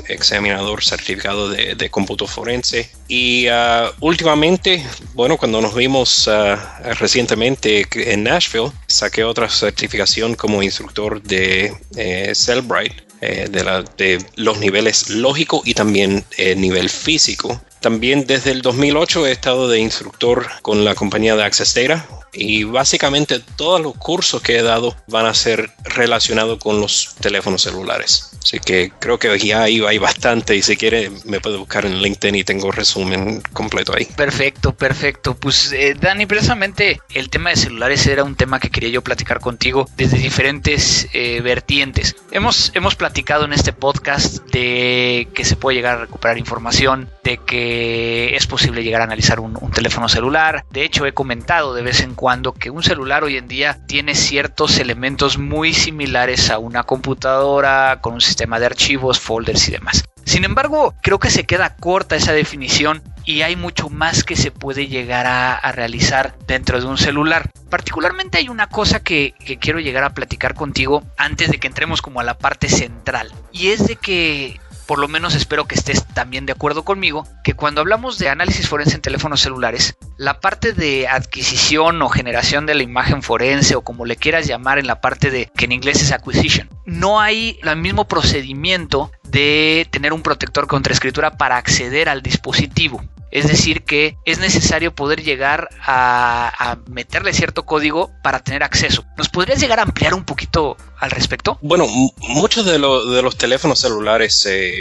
examinador 0.08 0.84
certificado 0.84 1.48
de, 1.48 1.74
de 1.74 1.90
cómputo 1.90 2.26
forense. 2.26 2.90
Y 3.08 3.46
ah, 3.46 3.90
últimamente, 4.00 4.84
bueno, 5.14 5.38
cuando 5.38 5.60
nos 5.60 5.74
vimos 5.74 6.28
ah, 6.28 6.80
recientemente 6.98 7.86
en 7.94 8.24
Nashville, 8.24 8.72
saqué 8.88 9.24
otra 9.24 9.48
certificación 9.48 10.34
como 10.34 10.62
instructor 10.62 11.22
de 11.22 11.72
eh, 11.96 12.32
Cellbrite. 12.34 12.96
de, 13.22 13.62
la, 13.62 13.82
de, 13.96 14.18
los 14.34 14.58
niveles 14.58 15.08
lógico 15.10 15.62
y 15.64 15.74
también 15.74 16.24
nivel 16.56 16.90
físico. 16.90 17.60
También 17.82 18.26
desde 18.28 18.52
el 18.52 18.62
2008 18.62 19.26
he 19.26 19.32
estado 19.32 19.68
de 19.68 19.80
instructor 19.80 20.46
con 20.62 20.84
la 20.84 20.94
compañía 20.94 21.34
de 21.34 21.42
Access 21.42 21.74
Data 21.74 22.06
y 22.32 22.64
básicamente 22.64 23.40
todos 23.56 23.80
los 23.80 23.94
cursos 23.96 24.42
que 24.42 24.58
he 24.58 24.62
dado 24.62 24.96
van 25.06 25.26
a 25.26 25.34
ser 25.34 25.70
relacionados 25.84 26.58
con 26.58 26.80
los 26.80 27.14
teléfonos 27.20 27.62
celulares. 27.62 28.30
Así 28.42 28.58
que 28.58 28.92
creo 28.98 29.18
que 29.18 29.38
ya 29.38 29.62
ahí 29.62 29.82
hay 29.86 29.98
bastante 29.98 30.56
y 30.56 30.62
si 30.62 30.76
quiere 30.76 31.10
me 31.24 31.40
puede 31.40 31.58
buscar 31.58 31.86
en 31.86 32.00
LinkedIn 32.00 32.34
y 32.34 32.44
tengo 32.44 32.72
resumen 32.72 33.42
completo 33.52 33.94
ahí. 33.94 34.06
Perfecto, 34.16 34.74
perfecto. 34.74 35.34
Pues 35.34 35.72
eh, 35.72 35.94
Dani, 35.98 36.26
precisamente 36.26 37.00
el 37.14 37.30
tema 37.30 37.50
de 37.50 37.56
celulares 37.56 38.06
era 38.06 38.24
un 38.24 38.34
tema 38.34 38.58
que 38.58 38.70
quería 38.70 38.90
yo 38.90 39.02
platicar 39.02 39.40
contigo 39.40 39.88
desde 39.96 40.18
diferentes 40.18 41.08
eh, 41.12 41.40
vertientes. 41.42 42.16
Hemos, 42.30 42.72
hemos 42.74 42.96
platicado 42.96 43.44
en 43.44 43.52
este 43.52 43.72
podcast 43.72 44.44
de 44.50 45.28
que 45.34 45.44
se 45.44 45.56
puede 45.56 45.76
llegar 45.76 45.98
a 45.98 46.00
recuperar 46.00 46.38
información, 46.38 47.10
de 47.22 47.38
que 47.38 48.34
es 48.34 48.46
posible 48.46 48.82
llegar 48.82 49.02
a 49.02 49.04
analizar 49.04 49.38
un, 49.38 49.56
un 49.60 49.70
teléfono 49.70 50.08
celular. 50.08 50.64
De 50.70 50.84
hecho, 50.84 51.06
he 51.06 51.12
comentado 51.12 51.74
de 51.74 51.82
vez 51.82 52.00
en 52.00 52.14
cuando 52.14 52.21
que 52.58 52.70
un 52.70 52.84
celular 52.84 53.24
hoy 53.24 53.36
en 53.36 53.48
día 53.48 53.80
tiene 53.88 54.14
ciertos 54.14 54.78
elementos 54.78 55.38
muy 55.38 55.74
similares 55.74 56.50
a 56.50 56.58
una 56.58 56.84
computadora 56.84 57.98
con 58.00 58.14
un 58.14 58.20
sistema 58.20 58.60
de 58.60 58.66
archivos, 58.66 59.18
folders 59.18 59.68
y 59.68 59.72
demás. 59.72 60.04
Sin 60.24 60.44
embargo, 60.44 60.94
creo 61.02 61.18
que 61.18 61.30
se 61.30 61.44
queda 61.44 61.74
corta 61.74 62.14
esa 62.14 62.32
definición 62.32 63.02
y 63.24 63.42
hay 63.42 63.56
mucho 63.56 63.88
más 63.88 64.22
que 64.22 64.36
se 64.36 64.52
puede 64.52 64.86
llegar 64.86 65.26
a, 65.26 65.72
realizar 65.72 66.36
dentro 66.46 66.80
de 66.80 66.86
un 66.86 66.96
celular. 66.96 67.50
Particularmente 67.68 68.38
hay 68.38 68.48
una 68.48 68.68
cosa 68.68 69.00
que, 69.00 69.34
que, 69.44 69.58
quiero 69.58 69.80
llegar 69.80 70.04
a 70.04 70.14
platicar 70.14 70.54
contigo 70.54 71.02
antes 71.16 71.50
de 71.50 71.58
que 71.58 71.66
entremos 71.66 72.02
como 72.02 72.20
a 72.20 72.24
la 72.24 72.38
parte 72.38 72.68
central 72.68 73.32
y 73.50 73.68
es 73.68 73.88
de 73.88 73.96
que 73.96 74.60
por 74.86 74.98
lo 74.98 75.08
menos 75.08 75.34
espero 75.34 75.66
que 75.66 75.74
estés 75.74 76.04
también 76.06 76.46
de 76.46 76.52
acuerdo 76.52 76.84
conmigo, 76.84 77.26
que 77.44 77.54
cuando 77.54 77.80
hablamos 77.80 78.18
de 78.18 78.28
análisis 78.28 78.68
forense 78.68 78.94
en 78.94 79.02
teléfonos 79.02 79.40
celulares, 79.40 79.96
la 80.16 80.40
parte 80.40 80.72
de 80.72 81.08
adquisición 81.08 82.00
o 82.02 82.08
generación 82.08 82.66
de 82.66 82.74
la 82.74 82.82
imagen 82.82 83.22
forense 83.22 83.74
o 83.74 83.82
como 83.82 84.04
le 84.04 84.16
quieras 84.16 84.46
llamar 84.46 84.78
en 84.78 84.86
la 84.86 85.00
parte 85.00 85.30
de 85.30 85.50
que 85.56 85.64
en 85.64 85.72
inglés 85.72 86.02
es 86.02 86.12
acquisition, 86.12 86.68
no 86.84 87.20
hay 87.20 87.58
el 87.62 87.76
mismo 87.76 88.06
procedimiento 88.06 89.10
de 89.24 89.86
tener 89.90 90.12
un 90.12 90.22
protector 90.22 90.66
contra 90.66 90.92
escritura 90.92 91.32
para 91.32 91.56
acceder 91.56 92.08
al 92.08 92.22
dispositivo. 92.22 93.02
Es 93.32 93.48
decir, 93.48 93.82
que 93.82 94.18
es 94.26 94.38
necesario 94.38 94.94
poder 94.94 95.22
llegar 95.22 95.70
a, 95.80 96.78
meterle 96.86 97.32
cierto 97.32 97.64
código 97.64 98.10
para 98.22 98.40
tener 98.40 98.62
acceso. 98.62 99.04
¿Nos 99.16 99.30
podrías 99.30 99.58
llegar 99.58 99.80
a 99.80 99.82
ampliar 99.82 100.12
un 100.12 100.24
poquito 100.24 100.76
al 100.98 101.10
respecto? 101.10 101.58
Bueno, 101.62 101.86
muchos 102.18 102.66
de, 102.66 102.72
de 102.72 103.22
los 103.22 103.36
teléfonos 103.36 103.80
celulares 103.80 104.46
eh, 104.46 104.72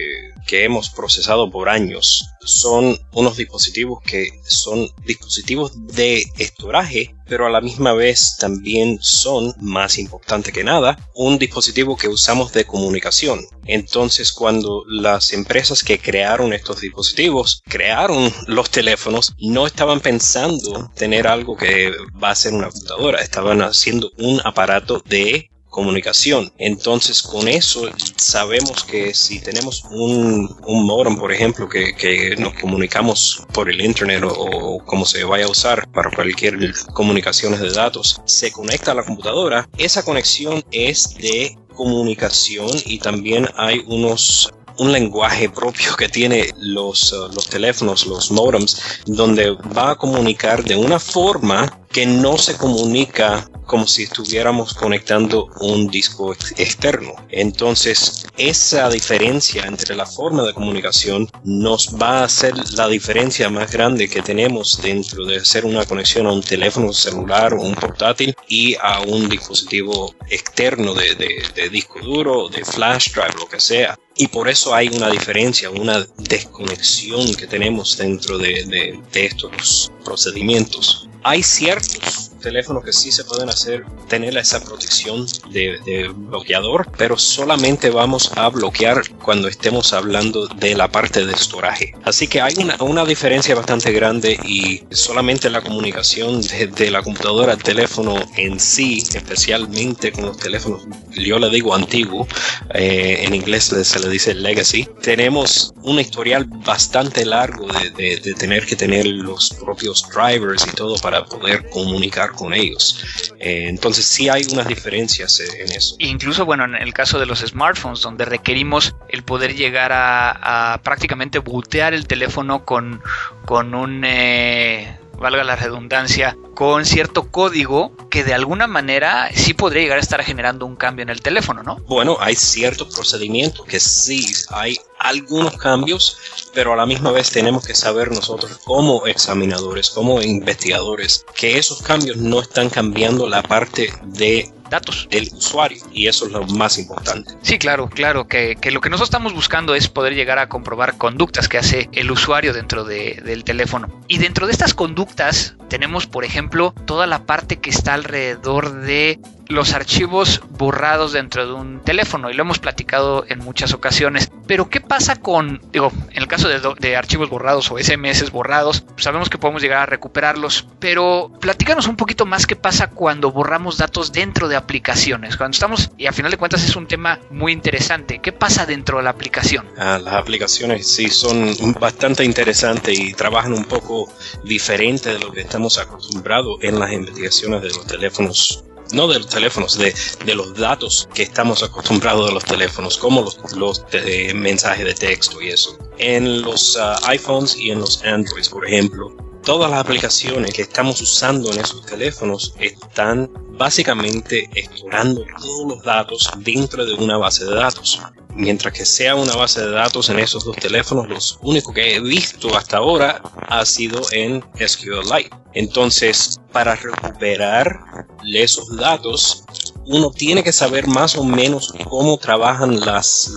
que 0.46 0.66
hemos 0.66 0.90
procesado 0.90 1.50
por 1.50 1.70
años 1.70 2.30
son 2.44 2.98
unos 3.14 3.38
dispositivos 3.38 4.02
que 4.04 4.30
son 4.44 4.90
dispositivos 5.06 5.72
de 5.88 6.26
estoraje, 6.38 7.16
pero 7.28 7.46
a 7.46 7.50
la 7.50 7.62
misma 7.62 7.94
vez 7.94 8.36
también 8.38 8.98
son, 9.02 9.54
más 9.62 9.98
importante 9.98 10.52
que 10.52 10.64
nada, 10.64 10.98
un 11.16 11.38
dispositivo 11.38 11.96
que 11.96 12.08
usamos 12.08 12.52
de 12.52 12.66
comunicación. 12.66 13.42
Entonces, 13.66 14.34
cuando 14.34 14.84
las 14.88 15.34
empresas 15.34 15.84
que 15.84 16.00
crearon 16.00 16.54
estos 16.54 16.82
dispositivos 16.82 17.62
crearon 17.68 18.34
los 18.48 18.70
teléfonos, 18.70 19.34
no 19.40 19.68
estaban 19.68 20.00
pensando 20.00 20.92
tener 20.96 21.28
algo 21.28 21.56
que 21.56 21.94
va 22.22 22.32
a 22.32 22.36
ser 22.36 22.54
una 22.54 22.70
computadora, 22.70 23.22
estaban 23.22 23.62
haciendo 23.62 24.12
un 24.18 24.42
aparato 24.44 25.02
de 25.06 25.52
comunicación. 25.72 26.52
Entonces, 26.60 27.24
con 27.24 27.48
eso 27.48 27.90
sabemos 28.18 28.84
que 28.84 29.16
si 29.16 29.40
tenemos 29.40 29.84
un, 29.90 30.56
un 30.68 30.86
modem, 30.86 31.18
por 31.18 31.32
ejemplo, 31.32 31.68
que, 31.68 31.96
que, 31.96 32.36
nos 32.38 32.54
comunicamos 32.54 33.44
por 33.54 33.70
el 33.70 33.82
internet 33.82 34.24
o, 34.24 34.84
como 34.86 35.06
se 35.06 35.24
vaya 35.24 35.46
a 35.46 35.50
usar 35.50 35.90
para 35.92 36.12
cualquier 36.12 36.74
comunicaciones 36.94 37.60
de 37.62 37.72
datos, 37.72 38.22
se 38.26 38.52
conecta 38.52 38.92
a 38.92 38.96
la 38.96 39.04
computadora, 39.04 39.68
esa 39.78 40.04
conexión 40.04 40.64
es 40.72 41.16
de 41.16 41.58
comunicación 41.76 42.70
y 42.86 43.00
también 43.00 43.48
hay 43.56 43.82
unos 43.88 44.52
un 44.78 44.92
lenguaje 44.92 45.50
propio 45.50 45.96
que 45.96 46.10
tiene 46.10 46.50
los, 46.58 47.14
uh, 47.14 47.30
los 47.34 47.48
teléfonos, 47.48 48.08
los 48.08 48.32
modems, 48.32 48.82
donde 49.06 49.52
va 49.78 49.92
a 49.92 49.96
comunicar 49.96 50.64
de 50.64 50.76
una 50.76 51.00
forma 51.00 51.81
que 51.92 52.06
no 52.06 52.38
se 52.38 52.58
comunica 52.58 53.50
como 53.66 53.88
si 53.88 54.04
estuviéramos 54.04 54.74
conectando 54.74 55.48
un 55.62 55.88
disco 55.88 56.34
externo. 56.34 57.14
Entonces, 57.30 58.28
esa 58.38 58.90
diferencia 58.90 59.64
entre 59.64 59.96
la 59.96 60.06
forma 60.06 60.44
de 60.44 60.54
comunicación 60.54 61.30
nos 61.46 61.96
va 61.96 62.20
a 62.20 62.24
hacer 62.26 62.54
la 62.74 62.90
diferencia 62.90 63.50
más 63.50 63.72
grande 63.72 64.10
que 64.10 64.22
tenemos 64.22 64.82
dentro 64.82 65.26
de 65.26 65.38
hacer 65.38 65.66
una 65.66 65.86
conexión 65.86 66.28
a 66.28 66.34
un 66.34 66.42
teléfono 66.42 66.92
celular 66.92 67.54
o 67.54 67.62
un 67.62 67.76
portátil 67.76 68.36
y 68.50 68.76
a 68.82 69.02
un 69.02 69.30
dispositivo 69.30 70.14
externo 70.30 70.94
de, 70.94 71.70
disco 71.72 72.00
duro, 72.02 72.50
de 72.50 72.66
flash 72.66 73.14
drive, 73.14 73.36
lo 73.40 73.48
que 73.48 73.62
sea. 73.62 73.98
Y 74.18 74.28
por 74.28 74.50
eso 74.50 74.76
hay 74.76 74.90
una 74.90 75.10
diferencia, 75.10 75.70
una 75.70 76.06
desconexión 76.18 77.34
que 77.36 77.48
tenemos 77.48 77.98
dentro 77.98 78.38
de, 78.38 78.66
de, 78.66 79.00
de 79.14 79.26
estos 79.26 79.92
procedimientos. 80.04 81.08
Hay 81.24 81.44
ciertos 81.44 82.11
teléfonos 82.42 82.84
que 82.84 82.94
sí 82.94 83.12
se 83.12 83.24
pueden 83.24 83.50
hacer, 83.50 83.86
tener 84.08 84.38
esa 84.38 84.60
protección 84.60 85.26
de, 85.52 86.12
bloqueador, 86.16 86.88
pero 86.98 87.18
solamente 87.18 87.90
vamos 87.90 88.32
a 88.36 88.50
bloquear 88.50 89.02
cuando 89.24 89.48
estemos 89.48 89.94
hablando 89.94 90.48
de 90.48 90.76
la 90.76 90.90
parte 90.90 91.26
de 91.26 91.34
estoraje. 91.34 91.94
Así 92.04 92.28
que 92.28 92.42
hay 92.42 92.54
una, 92.58 92.76
una 92.82 93.06
diferencia 93.06 93.56
bastante 93.56 93.92
grande 93.92 94.40
y 94.44 94.84
solamente 94.92 95.50
la 95.50 95.62
comunicación 95.62 96.42
de, 96.42 96.92
la 96.92 97.02
computadora 97.02 97.54
al 97.54 97.64
teléfono 97.64 98.16
en 98.36 98.60
sí, 98.60 99.04
especialmente 99.14 100.12
con 100.12 100.26
los 100.26 100.38
teléfonos, 100.38 100.84
yo 101.12 101.40
le 101.40 101.50
digo 101.50 101.74
antiguo, 101.74 102.28
eh, 102.74 103.24
en 103.24 103.36
inglés 103.36 103.66
se 103.84 104.00
le 104.00 104.10
dice 104.10 104.34
legacy, 104.34 104.88
tenemos 105.02 105.74
un 105.84 106.00
historial 106.00 106.46
bastante 106.46 107.26
largo 107.26 107.68
de, 107.68 108.18
de 108.18 108.34
tener 108.34 108.66
que 108.66 108.76
tener 108.76 109.06
los 109.06 109.52
propios 109.52 110.06
drivers 110.14 110.66
y 110.68 110.76
todo 110.76 110.96
para 110.98 111.26
poder 111.26 111.70
comunicar 111.70 112.31
con 112.32 112.54
ellos. 112.54 113.32
Eh, 113.40 113.66
entonces 113.68 114.06
sí 114.06 114.30
hay 114.30 114.44
unas 114.52 114.68
diferencias 114.68 115.40
eh, 115.40 115.64
en 115.64 115.72
eso. 115.72 115.96
Incluso, 116.00 116.46
bueno, 116.46 116.66
en 116.66 116.76
el 116.76 116.94
caso 116.94 117.20
de 117.20 117.26
los 117.26 117.40
smartphones, 117.40 118.02
donde 118.02 118.26
requerimos 118.26 118.96
el 119.10 119.24
poder 119.24 119.56
llegar 119.56 119.92
a, 119.94 120.80
prácticamente 120.84 121.40
bootear 121.40 121.94
el 121.94 122.08
teléfono 122.08 122.66
con, 122.66 123.02
con 123.46 123.76
un... 123.76 124.04
Eh, 124.06 124.98
valga 125.22 125.44
la 125.44 125.56
redundancia, 125.56 126.36
con 126.56 126.84
cierto 126.86 127.32
código 127.32 127.96
que 128.10 128.24
de 128.24 128.34
alguna 128.34 128.68
manera 128.68 129.30
sí 129.34 129.54
podría 129.54 129.84
llegar 129.84 129.98
a 130.00 130.02
estar 130.02 130.24
generando 130.24 130.66
un 130.66 130.76
cambio 130.76 131.04
en 131.04 131.10
el 131.10 131.22
teléfono, 131.22 131.64
¿no? 131.64 131.78
Bueno, 131.88 132.18
hay 132.20 132.36
ciertos 132.36 132.94
procedimientos 132.94 133.66
que 133.66 133.80
sí 133.80 134.26
hay 134.50 134.78
algunos 135.00 135.56
cambios, 135.58 136.18
pero 136.54 136.74
a 136.74 136.76
la 136.76 136.86
misma 136.86 137.12
vez 137.12 137.30
tenemos 137.30 137.66
que 137.66 137.76
saber 137.76 138.12
nosotros 138.12 138.60
como 138.66 139.06
examinadores, 139.08 139.92
como 139.92 140.22
investigadores, 140.22 141.26
que 141.36 141.58
esos 141.58 141.82
cambios 141.82 142.18
no 142.18 142.42
están 142.42 142.70
cambiando 142.70 143.30
la 143.30 143.44
parte 143.44 143.94
de 144.04 144.52
datos 144.72 145.08
del 145.12 145.30
usuario 145.34 145.84
y 145.94 146.08
eso 146.08 146.26
es 146.26 146.32
lo 146.32 146.48
más 146.48 146.80
importante. 146.80 147.34
Sí, 147.44 147.60
claro, 147.60 147.90
claro, 147.90 148.28
que, 148.28 148.58
lo 148.72 148.82
que 148.82 148.90
nosotros 148.90 149.10
estamos 149.10 149.34
buscando 149.34 149.76
es 149.76 149.90
poder 149.90 150.16
llegar 150.16 150.40
a 150.40 150.50
comprobar 150.50 150.98
conductas 150.98 151.48
que 151.48 151.60
hace 151.60 151.90
el 151.92 152.10
usuario 152.10 152.54
dentro 152.54 152.86
del 152.86 153.44
teléfono. 153.44 153.90
Y 154.08 154.18
dentro 154.18 154.48
de 154.48 154.54
estas 154.54 154.74
conductas 154.74 155.56
tenemos, 155.68 156.08
por 156.08 156.24
ejemplo, 156.24 156.74
toda 156.86 157.06
la 157.06 157.26
parte 157.26 157.60
que 157.60 157.70
está 157.70 157.94
alrededor 157.94 158.82
de 158.82 159.20
los 159.52 159.74
archivos 159.74 160.42
borrados 160.50 161.14
dentro 161.14 161.46
de 161.46 161.54
un 161.54 161.82
teléfono 161.82 162.30
y 162.30 162.34
lo 162.34 162.44
hemos 162.44 162.60
platicado 162.60 163.26
en 163.28 163.40
muchas 163.40 163.74
ocasiones. 163.74 164.32
Pero 164.48 164.70
¿qué 164.70 164.82
pasa 164.82 165.18
con, 165.18 165.62
digo, 165.72 165.92
en 166.12 166.18
el 166.18 166.28
caso 166.28 166.48
de, 166.48 166.96
archivos 166.96 167.30
borrados 167.30 167.72
o 167.72 167.78
SMS 167.78 168.32
borrados, 168.32 168.84
sabemos 168.98 169.30
que 169.30 169.38
podemos 169.38 169.62
llegar 169.62 169.80
a 169.80 169.86
recuperarlos, 169.86 170.68
pero 170.80 171.32
platícanos 171.40 171.88
un 171.88 171.96
poquito 171.96 172.26
más 172.26 172.48
qué 172.48 172.56
pasa 172.56 172.90
cuando 172.90 173.32
borramos 173.32 173.78
datos 173.78 174.12
dentro 174.12 174.48
de 174.48 174.56
aplicaciones, 174.56 175.38
cuando 175.38 175.56
estamos, 175.56 175.92
y 175.98 176.08
a 176.08 176.12
final 176.12 176.32
de 176.32 176.38
cuentas 176.38 176.64
es 176.64 176.76
un 176.76 176.88
tema 176.88 177.20
muy 177.30 177.52
interesante, 177.52 178.20
¿qué 178.20 178.32
pasa 178.32 178.66
dentro 178.66 178.98
de 178.98 179.04
la 179.04 179.10
aplicación? 179.10 179.68
Ah, 179.78 180.00
las 180.04 180.14
aplicaciones 180.14 180.88
sí 180.88 181.10
son 181.10 181.56
bastante 181.80 182.24
interesantes 182.24 182.98
y 182.98 183.14
trabajan 183.14 183.54
un 183.54 183.66
poco 183.66 184.12
diferente 184.44 185.14
de 185.14 185.20
lo 185.20 185.32
que 185.32 185.42
estamos 185.42 185.78
acostumbrados 185.78 186.58
en 186.62 186.80
las 186.80 186.92
investigaciones 186.92 187.62
de 187.62 187.70
los 187.70 187.86
teléfonos 187.88 188.64
no 188.94 189.08
de 189.08 189.20
los 189.20 189.28
teléfonos, 189.28 189.78
de, 189.78 189.94
de, 190.26 190.36
los 190.36 190.54
datos 190.56 191.08
que 191.14 191.24
estamos 191.24 191.64
acostumbrados 191.64 192.28
de 192.28 192.34
los 192.34 192.46
teléfonos, 192.46 192.98
como 192.98 193.22
los, 193.22 193.40
los 193.56 193.86
mensajes 194.36 194.86
de 194.86 194.94
texto 194.94 195.42
y 195.42 195.50
eso. 195.50 195.78
En 195.98 196.42
los 196.42 196.78
ah, 196.78 197.00
iPhones 197.06 197.56
y 197.58 197.72
en 197.72 197.80
los 197.80 198.04
Androids, 198.04 198.50
por 198.50 198.66
ejemplo, 198.68 199.16
todas 199.44 199.70
las 199.72 199.80
aplicaciones 199.80 200.54
que 200.54 200.64
estamos 200.64 201.02
usando 201.02 201.52
en 201.52 201.60
esos 201.60 201.86
teléfonos 201.86 202.54
están 202.60 203.30
básicamente 203.58 204.50
explorando 204.54 205.26
todos 205.40 205.68
los 205.68 205.84
datos 205.84 206.30
dentro 206.38 206.86
de 206.86 206.94
una 206.94 207.18
base 207.18 207.46
de 207.46 207.56
datos. 207.56 208.02
Mientras 208.34 208.74
que 208.74 208.86
sea 208.86 209.16
una 209.16 209.36
base 209.36 209.60
de 209.62 209.72
datos 209.72 210.10
en 210.10 210.20
esos 210.20 210.46
dos 210.46 210.56
teléfonos, 210.56 211.38
lo 211.42 211.50
único 211.50 211.74
que 211.74 211.96
he 211.96 212.00
visto 212.00 212.56
hasta 212.56 212.78
ahora 212.78 213.22
ha 213.48 213.66
sido 213.66 214.02
en 214.12 214.44
SQLite. 214.58 215.30
Entonces, 215.54 216.40
para 216.52 216.76
recuperar 216.76 218.08
esos 218.34 218.76
datos, 218.78 219.44
uno 219.86 220.12
tiene 220.12 220.44
que 220.44 220.54
saber 220.54 220.88
más 220.88 221.16
o 221.16 221.24
menos 221.24 221.74
cómo 221.90 222.18
trabajan 222.18 222.80
las, 222.80 223.32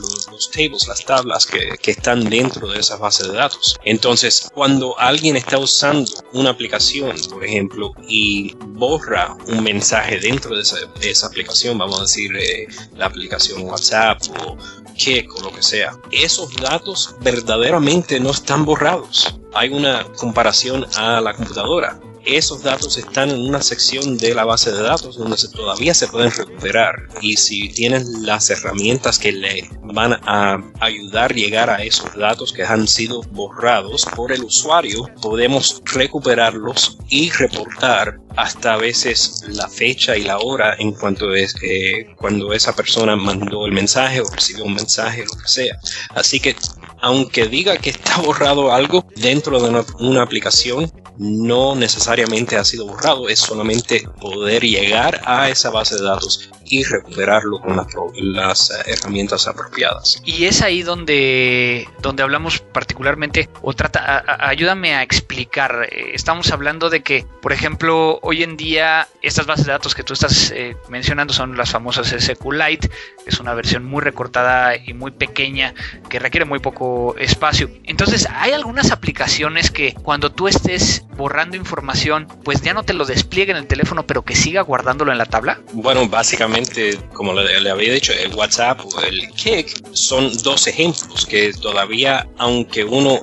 tables, 0.52 0.86
las 0.88 1.04
tablas 1.04 1.46
que, 1.46 1.74
están 1.90 2.28
dentro 2.28 2.68
de 2.68 2.80
esa 2.80 2.96
base 2.96 3.26
de 3.26 3.34
datos. 3.34 3.78
Entonces, 3.84 4.50
cuando 4.52 4.98
alguien 4.98 5.36
está 5.36 5.58
usando 5.58 6.10
una 6.32 6.50
aplicación, 6.50 7.14
por 7.30 7.44
ejemplo, 7.44 7.92
y 8.08 8.54
borra 8.58 9.36
un 9.46 9.62
mensaje 9.62 10.18
dentro 10.18 10.56
de 10.56 10.62
esa, 10.62 11.26
aplicación, 11.26 11.78
vamos 11.78 11.98
a 11.98 12.02
decir 12.02 12.36
eh, 12.36 12.66
la 12.96 13.06
aplicación 13.06 13.62
WhatsApp 13.62 14.20
o 14.44 14.56
Kik 14.96 15.34
o 15.36 15.42
lo 15.42 15.52
que 15.52 15.62
sea, 15.62 15.96
esos 16.10 16.54
datos 16.56 17.14
verdaderamente 17.20 18.20
no 18.20 18.30
están 18.30 18.64
borrados. 18.64 19.38
Hay 19.54 19.70
una 19.70 20.04
comparación 20.16 20.86
a 20.96 21.20
la 21.20 21.34
computadora 21.34 22.00
esos 22.24 22.62
datos 22.62 22.96
están 22.96 23.30
en 23.30 23.40
una 23.40 23.62
sección 23.62 24.16
de 24.16 24.34
la 24.34 24.44
base 24.44 24.72
de 24.72 24.82
datos 24.82 25.16
donde 25.16 25.36
todavía 25.52 25.94
se 25.94 26.08
pueden 26.08 26.30
recuperar 26.30 27.08
y 27.20 27.36
si 27.36 27.68
tienen 27.68 28.04
las 28.24 28.48
herramientas 28.50 29.18
que 29.18 29.32
le 29.32 29.68
van 29.82 30.14
a 30.24 30.62
ayudar 30.80 31.32
a 31.32 31.34
llegar 31.34 31.70
a 31.70 31.82
esos 31.82 32.14
datos 32.16 32.52
que 32.52 32.64
han 32.64 32.88
sido 32.88 33.22
borrados 33.32 34.06
por 34.16 34.32
el 34.32 34.44
usuario, 34.44 35.08
podemos 35.20 35.82
recuperarlos 35.84 36.98
y 37.08 37.30
reportar 37.30 38.18
hasta 38.36 38.74
a 38.74 38.76
veces 38.78 39.44
la 39.48 39.68
fecha 39.68 40.16
y 40.16 40.24
la 40.24 40.38
hora 40.38 40.74
en 40.78 40.92
cuanto 40.92 41.34
es 41.34 41.54
eh, 41.62 42.14
cuando 42.16 42.52
esa 42.52 42.74
persona 42.74 43.16
mandó 43.16 43.66
el 43.66 43.72
mensaje 43.72 44.20
o 44.20 44.30
recibió 44.30 44.64
un 44.64 44.74
mensaje, 44.74 45.24
lo 45.24 45.40
que 45.40 45.48
sea. 45.48 45.78
Así 46.14 46.40
que 46.40 46.56
aunque 47.00 47.46
diga 47.46 47.76
que 47.76 47.90
está 47.90 48.16
borrado 48.18 48.72
algo 48.72 49.06
dentro 49.16 49.60
de 49.60 49.68
una, 49.68 49.84
una 50.00 50.22
aplicación, 50.22 50.90
no 51.16 51.76
necesariamente 51.76 52.13
ha 52.22 52.64
sido 52.64 52.86
borrado, 52.86 53.28
es 53.28 53.40
solamente 53.40 54.06
poder 54.20 54.62
llegar 54.62 55.20
a 55.24 55.48
esa 55.48 55.70
base 55.70 55.96
de 55.96 56.02
datos 56.02 56.50
y 56.66 56.82
recuperarlo 56.84 57.60
con 57.60 57.76
las, 58.16 58.70
eh, 58.70 58.74
herramientas 58.86 59.46
apropiadas. 59.46 60.22
Y 60.24 60.44
es 60.44 60.62
ahí 60.62 60.82
donde, 60.82 61.86
donde 62.00 62.22
hablamos 62.22 62.60
particularmente, 62.60 63.48
o 63.62 63.74
trata, 63.74 64.24
ayúdame 64.48 64.94
a 64.94 65.02
explicar, 65.02 65.88
eh, 65.90 66.12
estamos 66.14 66.50
hablando 66.52 66.90
de 66.90 67.02
que, 67.02 67.26
por 67.42 67.52
ejemplo, 67.52 68.18
hoy 68.22 68.42
en 68.42 68.56
día 68.56 69.08
estas 69.22 69.46
bases 69.46 69.66
de 69.66 69.72
datos 69.72 69.94
que 69.94 70.02
tú 70.02 70.14
estás 70.14 70.52
eh, 70.54 70.76
mencionando 70.88 71.32
son 71.34 71.56
las 71.56 71.70
famosas 71.70 72.08
SQLite, 72.08 72.88
que 72.88 73.30
es 73.30 73.40
una 73.40 73.54
versión 73.54 73.84
muy 73.84 74.02
recortada 74.02 74.76
y 74.76 74.94
muy 74.94 75.10
pequeña 75.10 75.74
que 76.08 76.18
requiere 76.18 76.44
muy 76.44 76.60
poco 76.60 77.14
espacio. 77.18 77.70
Entonces, 77.84 78.26
hay 78.30 78.52
algunas 78.52 78.90
aplicaciones 78.90 79.70
que 79.70 79.94
cuando 79.94 80.32
tú 80.32 80.48
estés 80.48 81.04
borrando 81.16 81.56
información, 81.56 82.03
pues 82.42 82.60
ya 82.62 82.74
no 82.74 82.82
te 82.82 82.92
lo 82.92 83.04
despliegue 83.04 83.52
en 83.52 83.58
el 83.58 83.66
teléfono, 83.66 84.06
pero 84.06 84.22
que 84.22 84.34
siga 84.34 84.62
guardándolo 84.62 85.12
en 85.12 85.18
la 85.18 85.26
tabla? 85.26 85.60
Bueno, 85.72 86.08
básicamente, 86.08 86.98
como 87.12 87.32
le, 87.32 87.70
había 87.70 87.92
dicho, 87.92 88.12
el 88.12 88.34
WhatsApp 88.34 88.80
o 88.84 89.00
el 89.00 89.28
Kik 89.30 89.92
son 89.92 90.30
dos 90.42 90.66
ejemplos 90.66 91.26
que 91.26 91.52
todavía, 91.52 92.26
aunque 92.38 92.84
uno 92.84 93.20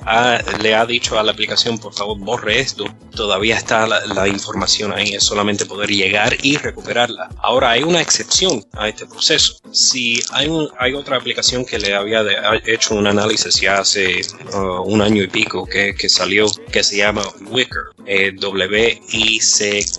le 0.60 0.74
ha 0.74 0.86
dicho 0.86 1.18
a 1.18 1.22
la 1.22 1.32
aplicación, 1.32 1.78
por 1.78 1.94
favor, 1.94 2.18
borre 2.18 2.58
esto, 2.58 2.84
todavía 3.14 3.56
está 3.56 3.86
la, 3.86 4.28
información 4.28 4.92
ahí, 4.92 5.14
es 5.14 5.24
solamente 5.24 5.66
poder 5.66 5.90
llegar 5.90 6.36
y 6.42 6.56
recuperarla. 6.56 7.28
Ahora, 7.38 7.70
hay 7.70 7.82
una 7.82 8.00
excepción 8.00 8.64
a 8.72 8.88
este 8.88 9.06
proceso. 9.06 9.56
Si 9.72 10.20
hay, 10.32 10.48
hay 10.78 10.94
otra 10.94 11.16
aplicación 11.16 11.64
que 11.64 11.78
le 11.78 11.94
había 11.94 12.22
hecho 12.66 12.94
un 12.94 13.06
análisis 13.06 13.60
ya 13.60 13.78
hace 13.78 14.22
uh, 14.54 14.82
un 14.82 15.02
año 15.02 15.22
y 15.22 15.28
pico 15.28 15.66
que, 15.66 15.94
salió, 16.08 16.46
que 16.70 16.82
se 16.82 16.98
llama 16.98 17.22
Wicker, 17.50 17.82
eh, 18.06 18.32
W-I-C-K-R. 18.72 19.92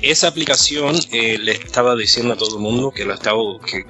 Esa 0.00 0.28
aplicación 0.28 0.96
eh, 1.12 1.36
le 1.38 1.52
estaba 1.52 1.94
diciendo 1.94 2.32
a 2.34 2.36
todo 2.36 2.56
el 2.56 2.62
mundo 2.62 2.90
que 2.90 3.04
la, 3.04 3.14
estaba, 3.14 3.38